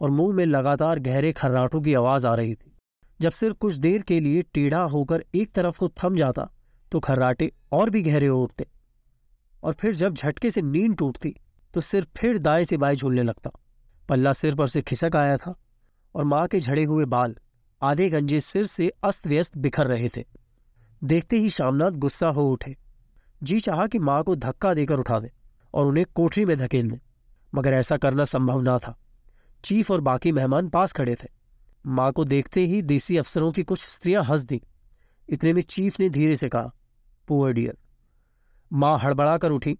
और 0.00 0.10
मुँह 0.10 0.34
में 0.34 0.44
लगातार 0.46 0.98
गहरे 0.98 1.32
खर्राटों 1.32 1.80
की 1.80 1.94
आवाज़ 1.94 2.26
आ 2.26 2.34
रही 2.34 2.54
थी। 2.54 2.76
जब 3.20 3.32
सिर 3.32 3.52
कुछ 3.52 3.74
देर 3.74 4.02
के 4.02 4.20
लिए 4.20 4.42
टेढ़ा 4.54 4.82
होकर 4.86 5.24
एक 5.34 5.52
तरफ़ 5.52 5.78
को 5.78 5.88
थम 6.04 6.16
जाता 6.16 6.48
तो 6.92 7.00
खर्राटे 7.00 7.52
और 7.72 7.90
भी 7.90 8.02
गहरे 8.02 8.26
हो 8.26 8.42
उठते 8.42 8.66
और 9.62 9.72
फिर 9.72 9.94
जब 9.94 10.14
झटके 10.14 10.50
से 10.50 10.62
नींद 10.62 10.96
टूटती 10.96 11.34
तो 11.74 11.80
सिर 11.80 12.06
फिर 12.16 12.38
दाएँ 12.38 12.64
से 12.64 12.76
बाएँ 12.76 12.96
झूलने 12.96 13.22
लगता। 13.22 13.50
पल्ला 14.08 14.32
सिर 14.32 14.54
पर 14.54 14.66
से 14.66 14.82
खिसक 14.82 15.16
आया 15.16 15.36
था 15.36 15.54
और 16.14 16.24
माँ 16.24 16.46
के 16.48 16.60
झड़े 16.60 16.84
हुए 16.84 17.04
बाल 17.04 17.36
आधे 17.82 18.08
गंजे 18.10 18.40
सिर 18.40 18.66
से 18.66 18.90
अस्त 19.04 19.26
व्यस्त 19.26 19.58
बिखर 19.58 19.86
रहे 19.86 20.08
थे। 20.08 20.24
देखते 21.04 21.36
ही 21.36 21.50
शामनाथ 21.50 21.90
गुस्सा 21.90 22.28
हो 22.28 22.48
उठे। 22.48 22.76
जी 23.42 23.60
चाहा 23.60 23.86
कि 23.86 23.98
माँ 23.98 24.22
को 24.22 24.36
धक्का 24.36 24.74
देकर 24.74 24.98
उठा 24.98 25.18
दे 25.20 25.30
और 25.74 25.86
उन्हें 25.86 26.06
कोठरी 26.14 26.44
में 26.44 26.56
धकेल 26.58 26.90
दे, 26.90 27.00
मगर 27.54 27.72
ऐसा 27.72 27.96
करना 27.96 28.24
संभव 28.24 28.60
ना 28.60 28.78
था। 28.78 28.96
चीफ 29.64 29.90
और 29.90 30.00
बाकी 30.00 30.32
मेहमान 30.32 30.68
पास 30.68 30.92
खड़े 30.92 31.14
थे। 31.14 31.28
माँ 31.86 32.12
को 32.12 32.24
देखते 32.24 32.60
ही 32.60 32.82
देसी 32.82 33.16
अफसरों 33.16 33.52
की 33.52 33.62
कुछ 33.62 33.86
स्त्रियाँ 33.88 34.24
हंस 34.24 34.40
दी। 34.40 34.60
इतने 35.28 35.52
में 35.52 35.62
चीफ 35.62 36.00
ने 36.00 36.08
धीरे 36.10 36.36
से 36.36 36.48
कहा, 36.48 36.72
पुअर 37.28 37.52
डियर। 37.52 37.76
माँ 38.72 38.98
हड़बड़ाकर 38.98 39.50
उठी। 39.50 39.78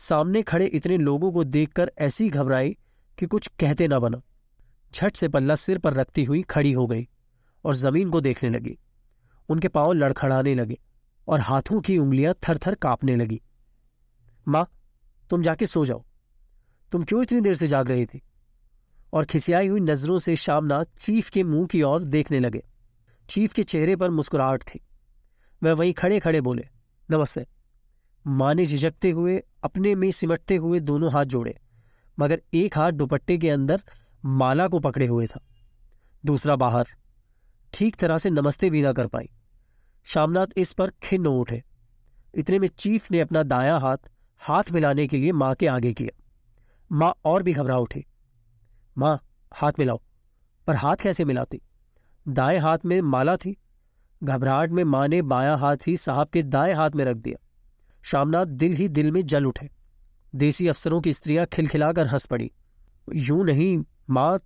सामने 0.00 0.42
खड़े 0.42 0.66
इतने 0.66 0.96
लोगों 0.96 1.32
को 1.32 1.44
देखकर 1.44 1.92
ऐसी 1.98 2.28
घबराई 2.28 2.76
कि 3.18 3.26
कुछ 3.26 3.46
कहते 3.46 3.88
ना 3.88 3.98
बना। 3.98 4.20
झट 4.94 5.16
से 5.16 5.28
पल्ला 5.28 5.54
सिर 5.54 5.78
पर 5.78 5.92
रखती 5.92 6.24
हुई 6.24 6.42
खड़ी 6.42 6.72
हो 6.72 6.86
गई 6.86 7.08
और 7.64 7.74
ज़मीन 7.74 8.10
को 8.10 8.20
देखने 8.20 8.50
लगी। 8.50 8.78
उनके 9.48 9.68
पाँव 9.68 9.92
लड़खड़ाने 9.92 10.54
लगे 10.54 10.78
और 11.28 11.40
हाथों 11.40 11.80
की 11.80 11.98
उंगलियाँ 11.98 12.34
थर 12.34 12.58
थर 12.58 12.74
कांपने 12.74 13.16
लगी। 13.16 13.40
माँ, 14.48 14.70
तुम 15.30 15.42
जाके 15.42 15.66
सो 15.66 15.86
जाओ। 15.86 16.04
तुम 16.92 17.04
क्यों 17.04 17.22
इतनी 17.22 17.40
देर 17.40 17.54
से 17.54 17.66
जाग 17.66 17.88
रही 17.88 18.06
थी? 18.06 18.22
और 19.12 19.24
खिसियाई 19.24 19.68
हुई 19.68 19.80
नज़रों 19.80 20.18
से 20.18 20.36
शामना 20.36 20.84
चीफ 20.84 21.30
के 21.30 21.42
मुँह 21.42 21.66
की 21.66 21.82
ओर 21.82 22.02
देखने 22.02 22.40
लगे। 22.40 22.66
चीफ 23.28 23.52
के 23.52 23.62
चेहरे 23.62 23.96
पर 23.96 24.10
मुस्कुराहट 24.10 24.62
थी। 24.62 24.80
वह 25.62 25.72
वहीं 25.72 25.92
खड़े 25.92 26.20
खड़े 26.20 26.40
बोले, 26.40 26.68
नमस्ते। 27.10 27.59
माँ 28.26 28.54
ने 28.54 28.66
झिझकते 28.66 29.10
हुए 29.10 29.42
अपने 29.64 29.94
में 29.94 30.10
सिमटते 30.10 30.56
हुए 30.56 30.80
दोनों 30.80 31.12
हाथ 31.12 31.24
जोड़े, 31.24 31.56
मगर 32.18 32.42
एक 32.54 32.76
हाथ 32.78 32.92
दुपट्टे 32.92 33.38
के 33.38 33.50
अंदर 33.50 33.82
माला 34.24 34.66
को 34.68 34.78
पकड़े 34.80 35.06
हुए 35.06 35.26
था। 35.26 35.40
दूसरा 36.24 36.56
बाहर, 36.56 36.86
ठीक 37.72 37.96
तरह 37.96 38.18
से 38.18 38.30
नमस्ते 38.30 38.70
भी 38.70 38.82
ना 38.82 38.92
कर 38.92 39.06
पाई। 39.06 39.30
शामनाथ 40.06 40.46
इस 40.56 40.72
पर 40.72 40.90
खिन्न 41.02 41.26
उठे। 41.26 41.62
इतने 42.34 42.58
में 42.58 42.68
चीफ 42.68 43.10
ने 43.10 43.20
अपना 43.20 43.42
दाया 43.42 43.76
हाथ 43.76 44.10
हाथ 44.40 44.70
मिलाने 44.72 45.06
के 45.06 45.16
लिए 45.16 45.32
माँ 45.32 45.54
के 45.54 45.66
आगे 45.66 45.92
किया। 45.92 46.16
माँ 46.92 47.12
और 47.24 47.42
भी 47.42 47.52
घबरा 47.52 47.78
उठी। 47.78 48.04
माँ, 48.98 49.18
हाथ 49.52 49.72
मिलाओ, 49.78 50.00
पर 50.66 50.76
हाथ 50.76 50.96
कैसे 50.96 51.24
मिलाती? 51.24 51.60
दाएँ 52.28 52.58
हाथ 52.58 52.78
में 52.84 53.00
माला 53.00 53.36
थी। 53.36 53.56
घबराहट 54.22 54.70
में 54.70 54.82
माँ 54.84 55.06
ने 55.08 55.22
बायां 55.22 55.58
हाथ 55.58 55.76
ही 55.86 55.96
साहब 55.96 56.28
के 56.28 56.42
दाएँ 56.42 56.74
हाथ 56.74 56.90
में 56.90 57.04
रख 57.04 57.16
दिया। 57.16 57.46
शामनाथ 58.04 58.46
दिल 58.46 58.72
ही 58.72 58.88
दिल 58.90 59.10
में 59.10 59.22
जल 59.24 59.44
उठे। 59.46 59.68
देसी 60.32 60.66
अफसरों 60.68 61.00
की 61.00 61.12
स्त्रियाँ 61.12 61.46
खिलखिलाकर 61.46 62.06
हंस 62.06 62.26
पड़ी। 62.26 62.50
यूँ 63.08 63.44
नहीं, 63.44 63.84
माँ, 64.10 64.38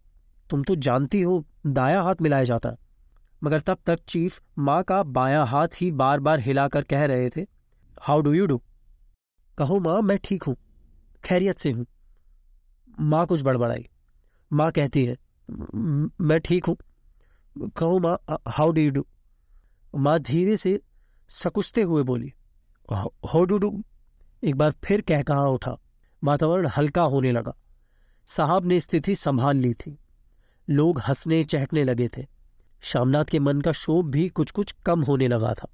तुम 0.50 0.62
तो 0.64 0.75
जानती 0.76 1.20
हो, 1.23 1.44
दाया 1.66 2.02
हाथ 2.02 2.23
मिलाया 2.23 2.44
जाता। 2.44 2.76
मगर 3.42 3.61
तब 3.61 3.78
तक 3.87 4.00
चीफ, 4.08 4.40
माँ 4.58 4.82
का 4.82 5.02
बायां 5.02 5.46
हाथ 5.46 5.80
ही 5.80 5.90
बार 5.92 6.20
बार 6.20 6.40
हिलाकर 6.40 6.82
कह 6.82 7.04
रहे 7.04 7.28
थे, 7.30 7.46
हाउ 8.02 8.20
डू 8.20 8.32
यू 8.32 8.46
डू? 8.46 8.61
कहो 9.58 9.78
माँ, 9.80 10.00
मैं 10.02 10.18
ठीक 10.25 10.42
हूँ, 10.42 10.56
खैरियत 11.25 11.58
से 11.58 11.70
हूँ। 11.70 11.87
माँ 13.00 13.26
कुछ 13.26 13.42
बड़बड़ाई। 13.42 13.87
माँ 14.50 14.70
कहती 14.73 15.04
है, 15.04 15.16
मैं 16.20 16.40
ठीक 16.40 16.66
हूँ। 16.66 16.76
कहो 17.56 17.99
माँ, 17.99 18.16
हाउ 18.49 18.73
डू 18.73 18.80
यू 18.80 18.90
डू? 18.90 19.06
माँ 19.94 20.18
धीरे 20.20 20.56
से 20.56 20.80
सकुचते 21.30 21.82
हुए 21.82 22.02
बोली 22.02 22.32
हाउ 22.92 23.44
डू 23.44 23.58
डू 23.58 23.82
एक 24.44 24.54
बार 24.54 24.72
फिर 24.84 25.00
कह 25.00 25.22
कहा 25.22 25.46
उठा। 25.46 25.76
वातावरण 26.24 26.66
हल्का 26.66 27.02
होने 27.02 27.32
लगा। 27.32 27.54
साहब 28.26 28.64
ने 28.66 28.80
स्थिति 28.80 29.14
संभाल 29.14 29.56
ली 29.56 29.72
थी। 29.74 29.98
लोग 30.70 31.00
हंसने 31.00 31.42
चहकने 31.42 31.84
लगे 31.84 32.08
थे। 32.08 32.26
श्यामनाथ 32.82 33.24
के 33.24 33.38
मन 33.38 33.60
का 33.60 33.72
शोभ 33.72 34.06
भी 34.06 34.28
कुछ 34.28 34.50
कुछ 34.50 34.72
कम 34.86 35.02
होने 35.02 35.28
लगा 35.28 35.54
था। 35.54 35.68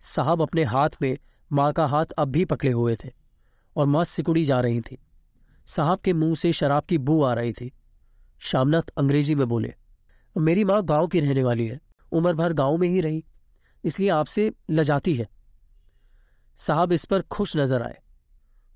साहब 0.00 0.42
अपने 0.42 0.64
हाथ 0.64 0.90
में 1.02 1.16
माँ 1.52 1.72
का 1.72 1.86
हाथ 1.86 2.06
अब 2.18 2.28
भी 2.28 2.44
पकड़े 2.44 2.72
हुए 2.72 2.96
थे 3.04 3.10
और 3.76 3.86
माँ 3.86 4.04
सिकुड़ी 4.04 4.44
जा 4.44 4.60
रही 4.60 4.80
थी। 4.80 4.98
साहब 5.66 5.98
के 5.98 6.12
मुँह 6.12 6.34
से 6.34 6.52
शराब 6.52 6.82
की 6.82 6.98
बू 6.98 7.22
आ 7.22 7.34
रही 7.34 7.52
थी। 7.52 7.72
श्यामनाथ 8.40 8.90
अंग्रेज़ी 8.98 9.34
में 9.34 9.48
बोले, 9.48 9.74
मेरी 10.36 10.64
माँ 10.64 10.82
गाँव 10.84 11.06
की 11.06 11.20
रहने 11.20 11.42
वाली 11.42 11.66
है। 11.66 11.80
उम्र 12.12 12.32
भर 12.32 12.52
गाँव 12.52 12.76
में 12.76 12.88
ही 12.88 13.00
रही। 13.00 13.24
इसलिए 13.84 14.08
आपसे 14.08 14.52
लजाती 14.70 15.14
है। 15.14 15.28
साहब 16.58 16.92
इस 16.92 17.04
पर 17.04 17.22
खुश 17.22 17.56
नज़र 17.56 17.82
आए। 17.82 17.98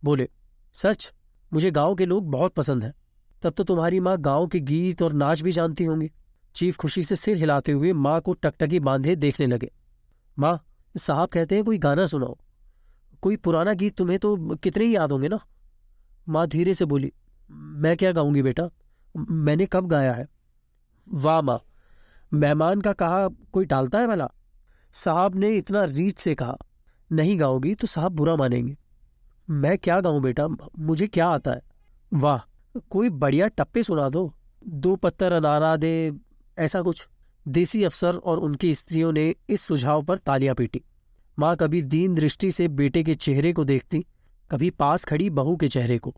बोले, 0.03 0.29
सच? 0.75 1.13
मुझे 1.53 1.71
गाँव 1.71 1.95
के 1.95 2.07
लोग 2.07 2.31
बहुत 2.31 2.55
पसंद 2.55 2.85
हैं। 2.85 2.95
तब 3.43 3.53
तो 3.53 3.65
तुम्हारी 3.65 4.01
माँ 4.01 4.17
गाँव 4.19 4.47
के 4.47 4.61
गीत 4.61 5.03
और 5.03 5.13
नाच 5.13 5.41
भी 5.41 5.53
जानती 5.53 5.85
होंगी। 5.85 6.11
चीफ 6.55 6.77
खुशी 6.77 7.03
से 7.05 7.17
सिर 7.17 7.37
हिलाते 7.37 7.73
हुए 7.73 7.93
माँ 7.93 8.21
को 8.21 8.33
टकटकी 8.33 8.81
बांधे 8.81 9.17
देखने 9.17 9.47
लगे। 9.47 9.71
माँ, 10.37 10.59
साहब 10.95 11.29
कहते 11.29 11.55
हैं 11.55 11.65
कोई 11.65 11.79
गाना 11.79 12.07
सुनाओ। 12.07 12.37
कोई 13.23 13.37
पुराना 13.37 13.73
गीत 13.73 13.97
तुम्हें 13.97 14.19
तो 14.19 14.37
कितने 14.57 14.85
ही 14.85 14.95
याद 14.97 15.13
होंगे 15.13 15.29
ना? 15.29 15.39
माँ 16.27 16.47
धीरे 16.47 16.75
से 16.75 16.85
बोली, 16.85 17.13
मैं 17.51 17.97
क्या 17.97 18.13
गाऊँगी 18.13 18.43
बेटा? 18.43 18.69
मैंने 19.15 19.67
कब 19.67 19.87
गाया 19.87 20.13
है? 20.13 20.27
वाह 21.07 21.41
माँ, 21.43 21.61
मेहमान 22.33 22.81
का 22.81 22.93
कहा 22.93 23.29
कोई 23.53 23.67
टालता 23.67 23.99
है 23.99 24.07
भला? 24.07 24.29
साहब 24.95 25.35
ने 25.35 25.57
इतना 25.57 25.85
रीच 25.85 26.19
से 26.19 26.35
कहा। 26.35 26.57
नहीं 27.11 27.39
गाओगी 27.41 27.75
तो 27.75 27.87
साहब 27.87 28.13
बुरा 28.13 28.37
मानेंगे। 28.37 28.77
मैं 29.49 29.77
क्या 29.79 30.01
गाऊं 30.01 30.23
बेटा? 30.23 30.47
मुझे 30.79 31.07
क्या 31.07 31.27
आता 31.27 31.51
है? 31.51 31.63
वाह, 32.13 32.39
कोई 32.91 33.11
बढ़िया 33.11 33.47
टप्पे 33.49 33.83
सुना 33.83 34.09
दो। 34.09 34.33
दो 34.67 34.97
पत्थर 34.97 35.33
अनारा 35.33 35.77
दे, 35.77 36.13
ऐसा 36.59 36.83
कुछ। 36.83 37.09
देसी 37.47 37.85
अफसर 37.85 38.17
और 38.17 38.39
उनकी 38.39 38.75
स्त्रियों 38.75 39.13
ने 39.13 39.35
इस 39.49 39.61
सुझाव 39.61 40.03
पर 40.03 40.19
तालियाँ 40.19 40.55
पीटी। 40.55 40.81
माँ 41.39 41.57
कभी 41.57 41.83
दीन 41.83 42.15
दृष्टि 42.15 42.51
से 42.53 42.69
बेटे 42.69 43.03
के 43.03 43.15
चेहरे 43.15 43.53
को 43.53 43.65
देखती, 43.65 44.05
कभी 44.51 44.71
पास 44.71 45.05
खड़ी 45.05 45.31
बहू 45.31 45.57
के 45.57 45.69
चेहरे 45.69 45.99
को। 45.99 46.15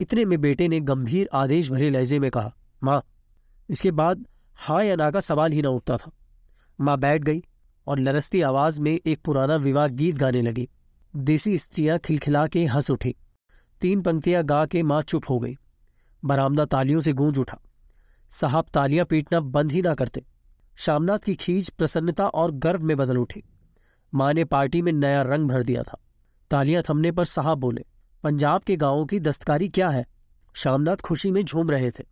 इतने 0.00 0.24
में 0.24 0.40
बेटे 0.40 0.68
ने 0.68 0.80
गंभीर 0.80 1.28
आदेश 1.32 1.70
भरे 1.70 1.90
लहजे 1.90 2.18
में 2.18 2.30
कहा, 2.30 2.52
माँ, 2.84 3.02
इसके 3.70 3.90
बाद 3.90 4.24
हाँ 4.56 4.84
या 4.84 4.96
ना 4.96 5.10
का 5.10 5.20
सवाल 5.20 5.52
ही 5.52 5.62
ना 5.62 5.68
उठता 5.68 5.96
था। 5.96 6.10
माँ 6.80 6.98
बैठ 6.98 7.22
गई 7.22 7.42
और 7.86 7.98
लरसती 7.98 8.40
आवाज़ 8.40 8.80
में 8.80 9.00
एक 9.06 9.22
पुराना 9.24 9.56
विवाह 9.56 9.86
गीत 9.86 10.16
गाने 10.16 10.42
लगी। 10.42 10.68
देसी 11.16 11.58
स्त्रियाँ 11.58 11.98
खिलखिला 11.98 12.46
के 12.46 12.64
हंस 12.64 12.90
उठी। 12.90 13.16
तीन 13.80 14.02
पंक्तियाँ 14.02 14.44
गा 14.44 14.66
के 14.66 14.82
माँ 14.82 15.02
चुप 15.02 15.22
हो 15.30 15.38
गई। 15.38 15.56
बरामदा 16.24 16.64
तालियों 16.64 17.00
से 17.00 17.12
गूंज 17.12 17.38
उठा। 17.38 17.58
साहब 18.30 18.66
तालियाँ 18.74 19.06
पीटना 19.06 19.40
बंद 19.40 19.72
ही 19.72 19.82
ना 19.82 19.94
करते। 19.94 20.24
शामनाथ 20.76 21.18
की 21.18 21.34
खींच 21.34 21.68
प्रसन्नता 21.68 22.26
और 22.26 22.50
गर्व 22.50 22.82
में 22.82 22.96
बदल 22.96 23.16
उठी। 23.16 23.42
माँ 24.14 24.34
ने 24.34 24.44
पार्टी 24.44 24.82
में 24.82 24.92
नया 24.92 25.22
रंग 25.22 25.48
भर 25.48 25.62
दिया 25.62 25.82
था। 25.82 26.00
तालियाँ 26.50 26.82
थमने 26.90 27.12
पर 27.12 27.24
साहब 27.24 27.58
बोले, 27.58 27.84
पंजाब 28.22 28.62
के 28.62 28.76
गाँवों 28.76 29.06
की 29.06 29.20
दस्तकारी 29.20 29.68
क्या 29.68 29.88
है? 29.88 30.06
शामनाथ 30.54 30.96
खुशी 30.96 31.30
में 31.30 31.42
झूम 31.42 31.70
रहे 31.70 31.90
थे। 31.90 32.04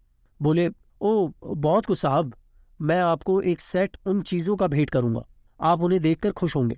बोले, 0.42 0.70
ओ, 1.00 1.28
बहुत 1.44 1.86
कुछ 1.86 1.98
साहब। 1.98 2.34
मैं 2.80 3.00
आपको 3.00 3.40
एक 3.40 3.60
सेट 3.60 3.96
उन 4.06 4.22
चीज़ों 4.22 4.56
का 4.56 4.66
भेंट 4.66 4.90
करूँगा। 4.90 5.22
आप 5.62 5.82
उन्हें 5.82 6.00
देखकर 6.02 6.32
खुश 6.32 6.56
होंगे। 6.56 6.76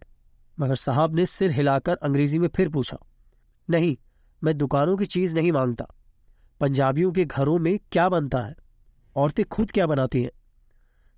मगर 0.58 0.74
साहब 0.74 1.14
ने 1.14 1.26
सिर 1.26 1.50
हिलाकर 1.50 1.96
अंग्रेज़ी 1.96 2.38
में 2.38 2.48
फिर 2.48 2.68
पूछा, 2.68 2.98
नहीं, 3.68 3.96
मैं 4.42 4.56
दुकानों 4.58 4.96
की 4.96 5.04
चीज़ 5.06 5.36
नहीं 5.36 5.52
माँगता। 5.52 5.86
पंजाबियों 6.60 7.12
के 7.12 7.24
घरों 7.24 7.58
में 7.58 7.78
क्या 7.92 8.08
बनता 8.08 8.38
है? 8.38 8.54
औरतें 9.16 9.44
खुद 9.44 9.70
क्या 9.70 9.86
बनाती 9.86 10.22
हैं? 10.22 10.30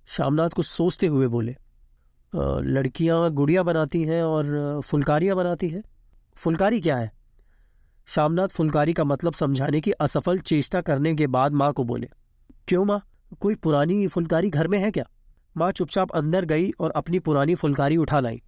श्यामनाथ 0.07 0.49
कुछ 0.49 0.65
सोचते 0.65 1.07
हुए 1.07 1.27
बोले 1.27 1.55
लड़कियाँ 2.33 3.29
गुड़िया 3.31 3.63
बनाती 3.63 4.03
हैं 4.03 4.21
और 4.23 4.81
फुलकारियाँ 4.81 5.35
बनाती 5.35 5.69
हैं। 5.69 5.83
फुलकारी 6.35 6.81
क्या 6.81 6.97
है? 6.97 7.11
श्यामनाथ 8.07 8.47
फुलकारी 8.47 8.93
का 8.93 9.03
मतलब 9.03 9.33
समझाने 9.33 9.81
की 9.81 9.91
असफल 9.91 10.39
चेष्टा 10.39 10.81
करने 10.81 11.15
के 11.15 11.27
बाद 11.27 11.53
माँ 11.53 11.71
को 11.73 11.83
बोले, 11.83 12.09
क्यों 12.67 12.85
माँ? 12.85 13.01
कोई 13.39 13.55
पुरानी 13.55 14.07
फुलकारी 14.07 14.49
घर 14.49 14.67
में 14.67 14.77
है 14.79 14.91
क्या? 14.91 15.05
माँ 15.57 15.71
चुपचाप 15.71 16.11
अंदर 16.11 16.45
गई 16.45 16.71
और 16.71 16.91
अपनी 16.91 17.19
पुरानी 17.19 17.55
फुलकारी 17.55 17.97
उठा 17.97 18.19
लाई। 18.19 18.41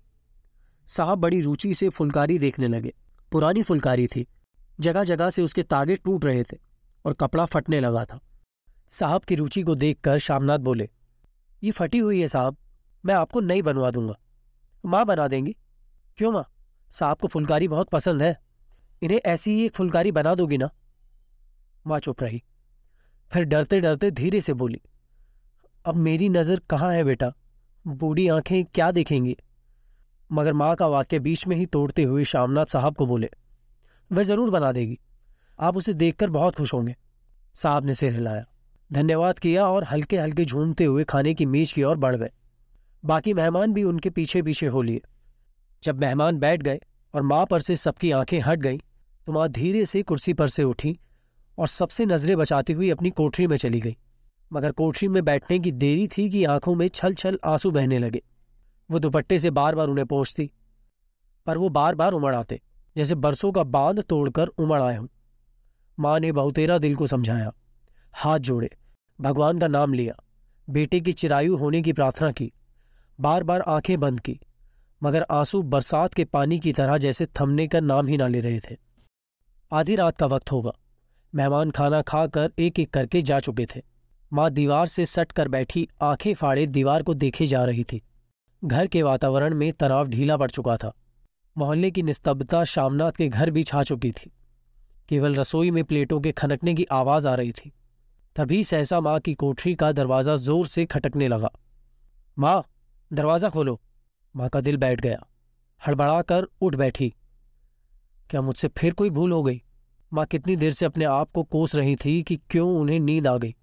साहब 0.87 1.17
बड़ी 1.17 1.41
रुचि 1.41 1.73
से 1.73 1.89
फुलकारी 1.89 2.39
देखने 2.39 2.67
लगे। 2.67 2.93
पुरानी 3.31 3.63
फुलकारी 3.63 4.07
थी। 4.07 4.25
जगह 4.79 5.03
जगह 5.03 5.29
से 5.29 5.41
उसके 5.41 5.63
तागे 5.63 5.95
टूट 5.95 6.25
रहे 6.25 6.43
थे 6.43 6.57
और 7.05 7.13
कपड़ा 7.13 7.45
फटने 7.45 7.79
लगा 7.79 8.05
था। 8.05 8.19
साहब 8.89 9.23
की 9.23 9.35
रुचि 9.35 9.63
को 9.63 9.75
देखकर 9.75 10.17
शामनाथ 10.17 10.59
बोले, 10.59 10.89
ये 11.63 11.71
फटी 11.71 11.97
हुई 11.97 12.21
है 12.21 12.27
साहब। 12.27 12.57
मैं 13.05 13.15
आपको 13.15 13.39
नई 13.39 13.61
बनवा 13.61 13.91
दूँगा। 13.91 14.15
माँ 14.85 15.05
बना 15.05 15.27
देंगी। 15.27 15.55
क्यों 16.17 16.31
माँ? 16.31 16.45
साहब 16.89 17.17
को 17.17 17.27
फुलकारी 17.27 17.67
बहुत 17.67 17.89
पसंद 17.89 18.21
है। 18.21 18.35
इन्हें 19.01 19.19
ऐसी 19.25 19.51
ही 19.51 19.65
एक 19.65 19.75
फुलकारी 19.75 20.11
बना 20.11 20.35
दोगी 20.35 20.57
ना? 20.57 20.69
माँ 21.87 21.99
चुप 21.99 22.23
रही। 22.23 22.43
फिर 23.31 23.43
डरते 23.43 23.79
डरते 23.79 24.11
धीरे 24.11 24.41
से 24.41 24.53
बोली 24.53 24.81
अब 25.85 25.95
मेरी 25.95 26.27
नज़र 26.29 26.59
कहाँ 26.69 26.91
है 26.93 27.03
बेटा? 27.03 27.31
बूढ़ी 27.85 28.27
आँखें 28.27 28.63
क्या 28.65 28.89
देखेंगी? 28.91 29.35
मगर 30.29 30.53
माँ 30.53 30.75
का 30.75 30.87
वाक्य 30.87 31.19
बीच 31.19 31.45
में 31.47 31.55
ही 31.55 31.65
तोड़ते 31.65 32.03
हुए 32.03 32.23
श्यामनाथ 32.23 32.65
साहब 32.65 32.95
को 32.95 33.05
बोले, 33.05 33.29
वह 34.11 34.23
ज़रूर 34.23 34.49
बना 34.49 34.71
देगी। 34.71 34.97
आप 35.59 35.77
उसे 35.77 35.93
देखकर 35.93 36.29
बहुत 36.29 36.55
खुश 36.55 36.73
होंगे। 36.73 36.95
साहब 37.55 37.85
ने 37.85 37.93
सिर 37.93 38.13
हिलाया। 38.13 38.45
धन्यवाद 38.89 39.39
किया 39.39 39.67
और 39.67 39.83
हल्के 39.83 40.17
हल्के 40.17 40.45
झूमते 40.45 40.83
हुए 40.83 41.03
खाने 41.03 41.33
की 41.33 41.45
मेज 41.45 41.71
की 41.71 41.83
ओर 41.83 41.97
बढ़ 41.97 42.15
गए। 42.15 42.31
बाकी 43.03 43.33
मेहमान 43.33 43.73
भी 43.73 43.83
उनके 43.83 44.09
पीछे 44.09 44.41
पीछे 44.41 44.67
हो 44.67 44.81
लिए। 44.81 45.01
जब 45.83 45.99
मेहमान 46.01 46.37
बैठ 46.37 46.63
गए 46.63 46.79
और 47.13 47.21
माँ 47.21 47.45
पर 47.45 47.61
से 47.61 47.75
सबकी 47.77 48.11
आँखें 48.11 48.39
हट 48.39 48.59
गईं 48.59 48.79
तो 49.27 49.31
माँ 49.31 49.47
धीरे 49.49 49.85
से 49.85 50.01
कुर्सी 50.03 50.33
पर 50.33 50.47
से 50.49 50.63
उठी 50.65 50.97
और 51.57 51.67
सबसे 51.67 52.05
नज़रें 52.05 52.37
बचाती 52.37 52.73
हुई 52.73 52.89
अपनी 52.89 53.09
कोठरी 53.11 53.47
में 53.47 53.57
चली 53.57 53.81
गई। 53.81 53.97
मगर 54.51 54.71
कोठरी 54.71 55.07
में 55.07 55.23
बैठने 55.25 55.59
की 55.59 55.71
देरी 55.71 56.07
थी 56.07 56.29
कि 56.29 56.43
आँखों 56.45 56.75
में 56.75 56.87
छल 56.87 57.13
छल 57.13 57.39
आँसू 57.45 57.71
बहने 57.71 57.99
लगे। 57.99 58.21
वो 58.89 58.99
दुपट्टे 58.99 59.39
से 59.39 59.49
बार 59.51 59.75
बार 59.75 59.87
उन्हें 59.87 60.05
पहुँचती 60.07 60.49
पर 61.47 61.57
वो 61.57 61.69
बार 61.69 61.95
बार 61.95 62.13
उमड़ 62.13 62.35
आते, 62.35 62.59
जैसे 62.95 63.15
बरसों 63.15 63.51
का 63.51 63.63
बाँध 63.65 64.01
तोड़कर 64.01 64.47
उमड़ 64.47 64.81
आए 64.81 64.95
हों। 64.97 65.07
माँ 65.97 66.19
ने 66.19 66.31
बहुतेरा 66.31 66.77
दिल 66.77 66.95
को 66.95 67.07
समझाया, 67.07 67.51
हाथ 68.13 68.39
जोड़े, 68.39 68.69
भगवान 69.19 69.59
का 69.59 69.67
नाम 69.67 69.93
लिया, 69.93 70.15
बेटे 70.67 70.99
की 70.99 71.13
चिरायु 71.13 71.57
होने 71.57 71.81
की 71.81 71.93
प्रार्थना 71.93 72.31
की 72.31 72.51
बार 73.19 73.43
बार 73.43 73.61
आँखें 73.61 73.99
बंद 73.99 74.19
की, 74.19 74.39
मगर 75.01 75.25
आँसू 75.31 75.61
बरसात 75.63 76.13
के 76.13 76.25
पानी 76.25 76.59
की 76.59 76.73
तरह 76.73 76.97
जैसे 76.97 77.25
थमने 77.39 77.67
का 77.67 77.79
नाम 77.79 78.07
ही 78.07 78.17
ना 78.17 78.27
ले 78.27 78.39
रहे 78.39 78.59
थे। 78.59 78.77
आधी 79.71 79.95
रात 79.95 80.17
का 80.17 80.25
वक्त 80.25 80.51
होगा, 80.51 80.71
मेहमान 81.33 81.71
खाना 81.71 82.01
खाकर 82.01 82.51
एक 82.59 82.79
एक 82.79 82.93
करके 82.93 83.21
जा 83.21 83.39
चुके 83.39 83.65
थे। 83.65 83.81
माँ 84.33 84.49
दीवार 84.49 84.87
से 84.87 85.05
सट 85.05 85.31
कर 85.31 85.47
बैठी 85.47 85.87
आँखें 86.01 86.33
फाड़े 86.33 86.65
दीवार 86.67 87.03
को 87.03 87.13
देखे 87.13 87.45
जा 87.45 87.65
रही 87.65 87.83
थी। 87.83 88.01
घर 88.65 88.87
के 88.87 89.03
वातावरण 89.03 89.55
में 89.55 89.71
तनाव 89.71 90.07
ढीला 90.07 90.37
पड़ 90.37 90.51
चुका 90.51 90.77
था। 90.77 90.91
मोहल्ले 91.57 91.91
की 91.91 92.01
निस्तब्धता 92.01 92.63
शामनाथ 92.63 93.11
के 93.11 93.27
घर 93.27 93.51
भी 93.51 93.63
छा 93.63 93.83
चुकी 93.83 94.11
थी। 94.11 94.31
केवल 95.09 95.35
रसोई 95.35 95.71
में 95.71 95.83
प्लेटों 95.83 96.19
के 96.21 96.31
खनकने 96.31 96.73
की 96.73 96.85
आवाज़ 96.91 97.27
आ 97.27 97.35
रही 97.35 97.51
थी। 97.51 97.71
तभी 98.35 98.63
सहसा 98.63 98.99
माँ 98.99 99.19
की 99.19 99.33
कोठरी 99.33 99.75
का 99.75 99.91
दरवाज़ा 99.91 100.35
ज़ोर 100.35 100.67
से 100.67 100.85
खटकने 100.85 101.27
लगा। 101.27 101.51
माँ, 102.39 102.63
दरवाज़ा 103.13 103.49
खोलो। 103.49 103.81
माँ 104.35 104.49
का 104.49 104.61
दिल 104.61 104.77
बैठ 104.77 105.01
गया। 105.01 105.19
हड़बड़ाकर 105.87 106.47
उठ 106.61 106.75
बैठी। 106.75 107.13
क्या 108.29 108.41
मुझसे 108.41 108.67
फिर 108.67 108.93
कोई 108.93 109.09
भूल 109.09 109.31
हो 109.31 109.43
गई? 109.43 109.61
माँ 110.13 110.25
कितनी 110.25 110.55
देर 110.55 110.73
से 110.73 110.85
अपने 110.85 111.05
आप 111.05 111.31
को 111.31 111.43
कोस 111.43 111.75
रही 111.75 111.95
थी 111.95 112.23
कि 112.23 112.35
क्यों 112.35 112.79
उन्हें 112.79 112.99
नींद 112.99 113.27
आ 113.27 113.37
गई? 113.37 113.55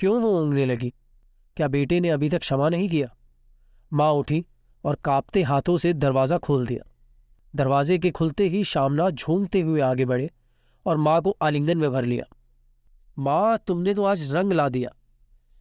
क्यों 0.00 0.20
वो 0.22 0.40
ऊँगने 0.40 0.66
लगी? 0.66 0.94
क्या 1.56 1.68
बेटे 1.68 2.00
ने 2.00 2.10
अभी 2.10 2.28
तक 2.28 2.38
क्षमा 2.38 2.68
नहीं 2.68 2.88
किया? 2.88 3.16
माँ 3.92 4.12
उठी 4.12 4.46
और 4.84 4.94
कांपते 4.94 5.42
हाथों 5.42 5.78
से 5.78 5.92
दरवाज़ा 5.92 6.38
खोल 6.38 6.66
दिया। 6.66 6.84
दरवाजे 7.56 7.98
के 7.98 8.10
खुलते 8.10 8.46
ही 8.48 8.64
शामनाथ 8.64 9.10
झूमते 9.10 9.60
हुए 9.60 9.80
आगे 9.80 10.04
बढ़े 10.04 10.30
और 10.86 10.96
माँ 10.96 11.20
को 11.22 11.36
आलिंगन 11.42 11.78
में 11.78 11.90
भर 11.90 12.04
लिया। 12.04 12.24
माँ, 13.18 13.58
तुमने 13.66 13.94
तो 13.94 14.04
आज 14.04 14.32
रंग 14.32 14.52
ला 14.52 14.68
दिया। 14.68 14.90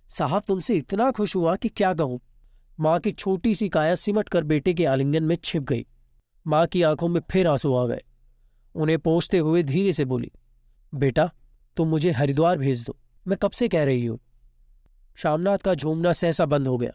साहब, 0.10 0.44
तुमसे 0.48 0.76
इतना 0.76 1.12
खुश 1.12 1.36
हुआ 1.36 1.56
कि 1.56 1.70
क्या 1.70 1.94
कहूँ? 1.94 2.20
माँ 2.80 3.00
की 3.00 3.12
छोटी 3.12 3.56
सी 3.56 3.70
काया 3.70 3.96
सिमट 3.96 4.30
कर 4.30 4.44
बेटे 4.44 4.74
के 4.74 4.86
आलिंगन 4.86 5.24
में 5.24 5.36
छिप 5.36 5.64
गई। 5.64 5.86
माँ 6.48 6.68
की 6.68 6.82
आँखों 6.82 7.08
में 7.08 7.22
फिर 7.32 7.48
आँसू 7.48 7.76
आ 7.76 7.86
गए। 7.86 8.02
उन्हें 8.76 9.00
पहुँचते 9.00 9.38
हुए 9.38 9.64
धीरे 9.64 9.94
से 9.94 10.06
बोली, 10.06 10.32
बेटा, 10.96 11.32
तुम 11.78 11.88
मुझे 11.88 12.12
हरिद्वार 12.12 12.58
भेज 12.58 12.86
दो। 12.86 12.98
मैं 13.28 13.38
कब 13.38 13.52
से 13.52 13.68
कह 13.68 13.84
रही 13.84 14.06
हूँ? 14.06 14.20
शामनाथ 15.20 15.58
का 15.58 15.74
झूमना 15.74 16.14
सहसा 16.14 16.46
बंद 16.46 16.68
हो 16.68 16.78
गया 16.78 16.92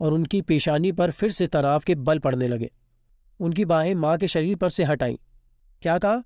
और 0.00 0.12
उनकी 0.12 0.42
पेशानी 0.42 0.92
पर 0.92 1.10
फिर 1.10 1.30
से 1.30 1.46
तनाव 1.46 1.80
के 1.80 1.94
बल 1.94 2.18
पड़ने 2.18 2.48
लगे। 2.48 2.70
उनकी 3.40 3.64
बाहें 3.64 3.94
माँ 3.94 4.18
के 4.18 4.28
शरीर 4.28 4.56
पर 4.56 4.68
से 4.68 4.84
हटाईं 4.84 5.16
क्या 5.82 5.98
कहा? 5.98 6.22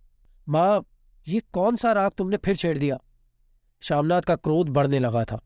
माँ, 0.48 0.84
ये 1.28 1.40
कौन 1.52 1.76
सा 1.76 1.92
राग 1.92 2.10
तुमने 2.10 2.36
फिर 2.36 2.56
छेड़ 2.56 2.78
दिया? 2.78 2.98
शामनाथ 3.80 4.22
का 4.22 4.36
क्रोध 4.36 4.68
बढ़ने 4.68 4.98
लगा 4.98 5.24
था। 5.24 5.40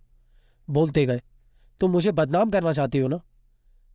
बोलते 0.70 1.06
गए, 1.06 1.20
तुम 1.80 1.90
मुझे 1.90 2.12
बदनाम 2.12 2.50
करना 2.50 2.72
चाहती 2.72 2.98
हो 2.98 3.08
ना? 3.08 3.20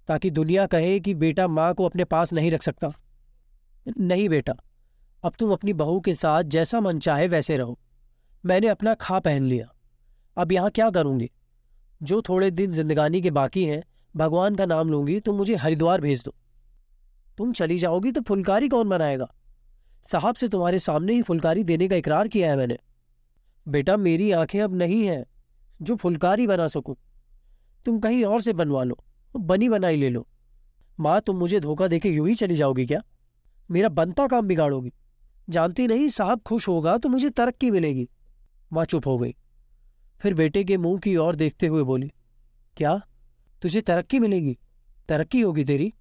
ताकि 0.08 0.30
दुनिया 0.30 0.66
कहे 0.66 1.00
कि 1.00 1.14
बेटा 1.14 1.48
माँ 1.48 1.74
को 1.74 1.86
अपने 1.86 2.04
पास 2.04 2.34
नहीं 2.34 2.52
रख 2.52 2.64
सकता। 2.64 2.92
नहीं 4.00 4.30
बेटा, 4.30 4.54
अब 5.24 5.34
तुम 5.40 5.54
अपनी 5.54 5.74
बहू 5.74 6.00
के 6.00 6.16
साथ 6.16 6.44
जैसा 6.44 6.80
मन 6.80 7.00
चाहे 7.00 7.28
वैसे 7.28 7.58
रहो। 7.58 7.80
मैंने 8.46 8.68
अपना 8.68 8.94
खा 8.94 9.20
पहन 9.20 9.44
लिया। 9.44 9.74
अब 10.38 10.52
यहाँ 10.52 10.70
क्या 10.70 10.90
करूँगी? 10.90 11.32
जो 12.04 12.22
थोड़े 12.22 12.52
दिन 12.52 12.72
जिंदगानी 12.72 13.22
के 13.22 13.32
बाकी 13.32 13.66
हैं, 13.66 13.84
भगवान 14.16 14.56
का 14.56 14.66
नाम 14.66 14.90
लूँगी 14.90 15.20
तो 15.20 15.34
मुझे 15.34 15.56
हरिद्वार 15.56 16.02
भेज 16.02 16.24
दो। 16.24 16.36
तुम 17.38 17.54
चली 17.54 17.78
जाओगी 17.78 18.12
तो 18.12 18.22
फुलकारी 18.22 18.70
कौन 18.70 18.90
बनाएगा? 18.90 19.34
साहब 20.04 20.36
से 20.36 20.48
तुम्हारे 20.48 20.80
सामने 20.80 21.14
ही 21.14 21.22
फुलकारी 21.22 21.64
देने 21.64 21.88
का 21.88 21.96
इकरार 21.96 22.28
किया 22.28 22.50
है 22.50 22.58
मैंने। 22.58 22.78
बेटा, 23.68 23.98
मेरी 23.98 24.32
आँखें 24.32 24.62
अब 24.62 24.76
नहीं 24.76 25.08
हैं, 25.08 25.26
जो 25.82 25.96
फुलकारी 25.96 26.48
बना 26.48 26.68
सकूँ। 26.68 26.96
तुम 27.86 28.00
कहीं 28.00 28.26
और 28.26 28.42
से 28.42 28.54
बनवा 28.54 28.84
लो, 28.84 29.04
बनी 29.38 29.70
बनाई 29.70 29.96
ले 29.96 30.10
लो। 30.10 30.28
माँ, 31.00 31.22
तुम 31.22 31.38
मुझे 31.38 31.60
धोखा 31.60 31.88
देके 31.88 32.10
यूँ 32.10 32.28
ही 32.28 32.36
चली 32.36 32.56
जाओगी 32.56 32.86
क्या? 32.86 33.02
मेरा 33.72 33.90
बनता 33.90 34.28
काम 34.28 34.48
बिगाड़ोगी। 34.48 34.94
जानती 35.50 35.88
नहीं, 35.88 36.08
साहब 36.08 36.42
खुश 36.42 36.68
होगा 36.68 36.98
तो 36.98 37.10
मुझे 37.10 37.30
तरक्की 37.30 37.72
मिलेगी। 37.72 38.10
माँ 38.74 38.86
चुप 38.86 39.08
हो 39.08 39.18
गई। 39.18 39.36
फिर 40.24 40.34
बेटे 40.34 40.64
के 40.64 40.78
मुँह 40.78 41.00
की 41.00 41.16
ओर 41.16 41.36
देखते 41.36 41.68
हुए 41.68 41.84
बोली, 41.84 42.12
क्या? 42.78 43.02
तुझे 43.62 43.82
तरक्की 43.82 44.20
मिलेगी? 44.20 44.58
तरक्की 45.10 45.42
होगी 45.42 45.64
तेरी? 45.64 45.94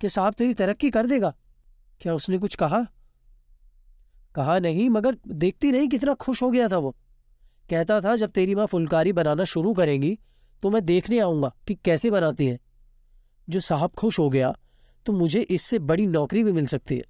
कि 0.00 0.08
साहब 0.08 0.34
तेरी 0.34 0.54
तरक्की 0.54 0.90
कर 0.90 1.06
देगा? 1.06 1.34
क्या 2.00 2.14
उसने 2.14 2.38
कुछ 2.38 2.54
कहा? 2.54 2.86
कहा 4.34 4.58
नहीं, 4.58 4.90
मगर 4.90 5.16
देखती 5.28 5.72
नहीं 5.72 5.88
कितना 5.88 6.14
खुश 6.14 6.42
हो 6.42 6.50
गया 6.50 6.68
था 6.68 6.78
वो। 6.78 6.96
कहता 7.70 8.00
था, 8.00 8.16
जब 8.16 8.30
तेरी 8.30 8.54
माँ 8.54 8.66
फुलकारी 8.66 9.12
बनाना 9.12 9.44
शुरू 9.44 9.74
करेंगी 9.74 10.18
तो 10.62 10.70
मैं 10.70 10.84
देखने 10.84 11.18
आऊँगा 11.18 11.52
कि 11.68 11.74
कैसे 11.74 12.10
बनाती 12.10 12.46
है। 12.46 12.58
जो 13.48 13.60
साहब 13.60 13.90
खुश 13.90 14.18
हो 14.18 14.30
गया 14.30 14.54
तो 15.06 15.12
मुझे 15.12 15.40
इससे 15.40 15.78
बड़ी 15.78 16.06
नौकरी 16.06 16.44
भी 16.44 16.52
मिल 16.52 16.66
सकती 16.66 16.96
है। 16.96 17.04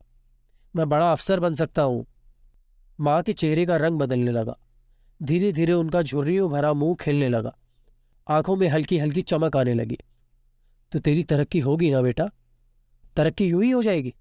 मैं 0.76 0.88
बड़ा 0.88 1.12
अफसर 1.12 1.40
बन 1.40 1.54
सकता 1.54 1.82
हूँ। 1.82 2.06
माँ 3.00 3.22
के 3.22 3.32
चेहरे 3.32 3.66
का 3.66 3.76
रंग 3.76 3.98
बदलने 3.98 4.30
लगा। 4.30 4.58
धीरे 5.22 5.52
धीरे 5.52 5.72
उनका 5.72 6.02
झुर्रियों 6.02 6.50
भरा 6.50 6.72
मुँह 6.72 6.96
खेलने 7.00 7.28
लगा। 7.28 7.56
आँखों 8.28 8.56
में 8.56 8.68
हल्की 8.68 8.98
हल्की 8.98 9.22
चमक 9.22 9.56
आने 9.56 9.74
लगी। 9.74 9.98
तो 10.92 10.98
तेरी 10.98 11.22
तरक्की 11.22 11.58
होगी 11.58 11.90
ना 11.90 12.02
बेटा? 12.02 12.30
तरक्की 13.16 13.46
यूँ 13.46 13.64
ही 13.64 13.70
हो 13.70 13.82
जाएगी? 13.82 14.14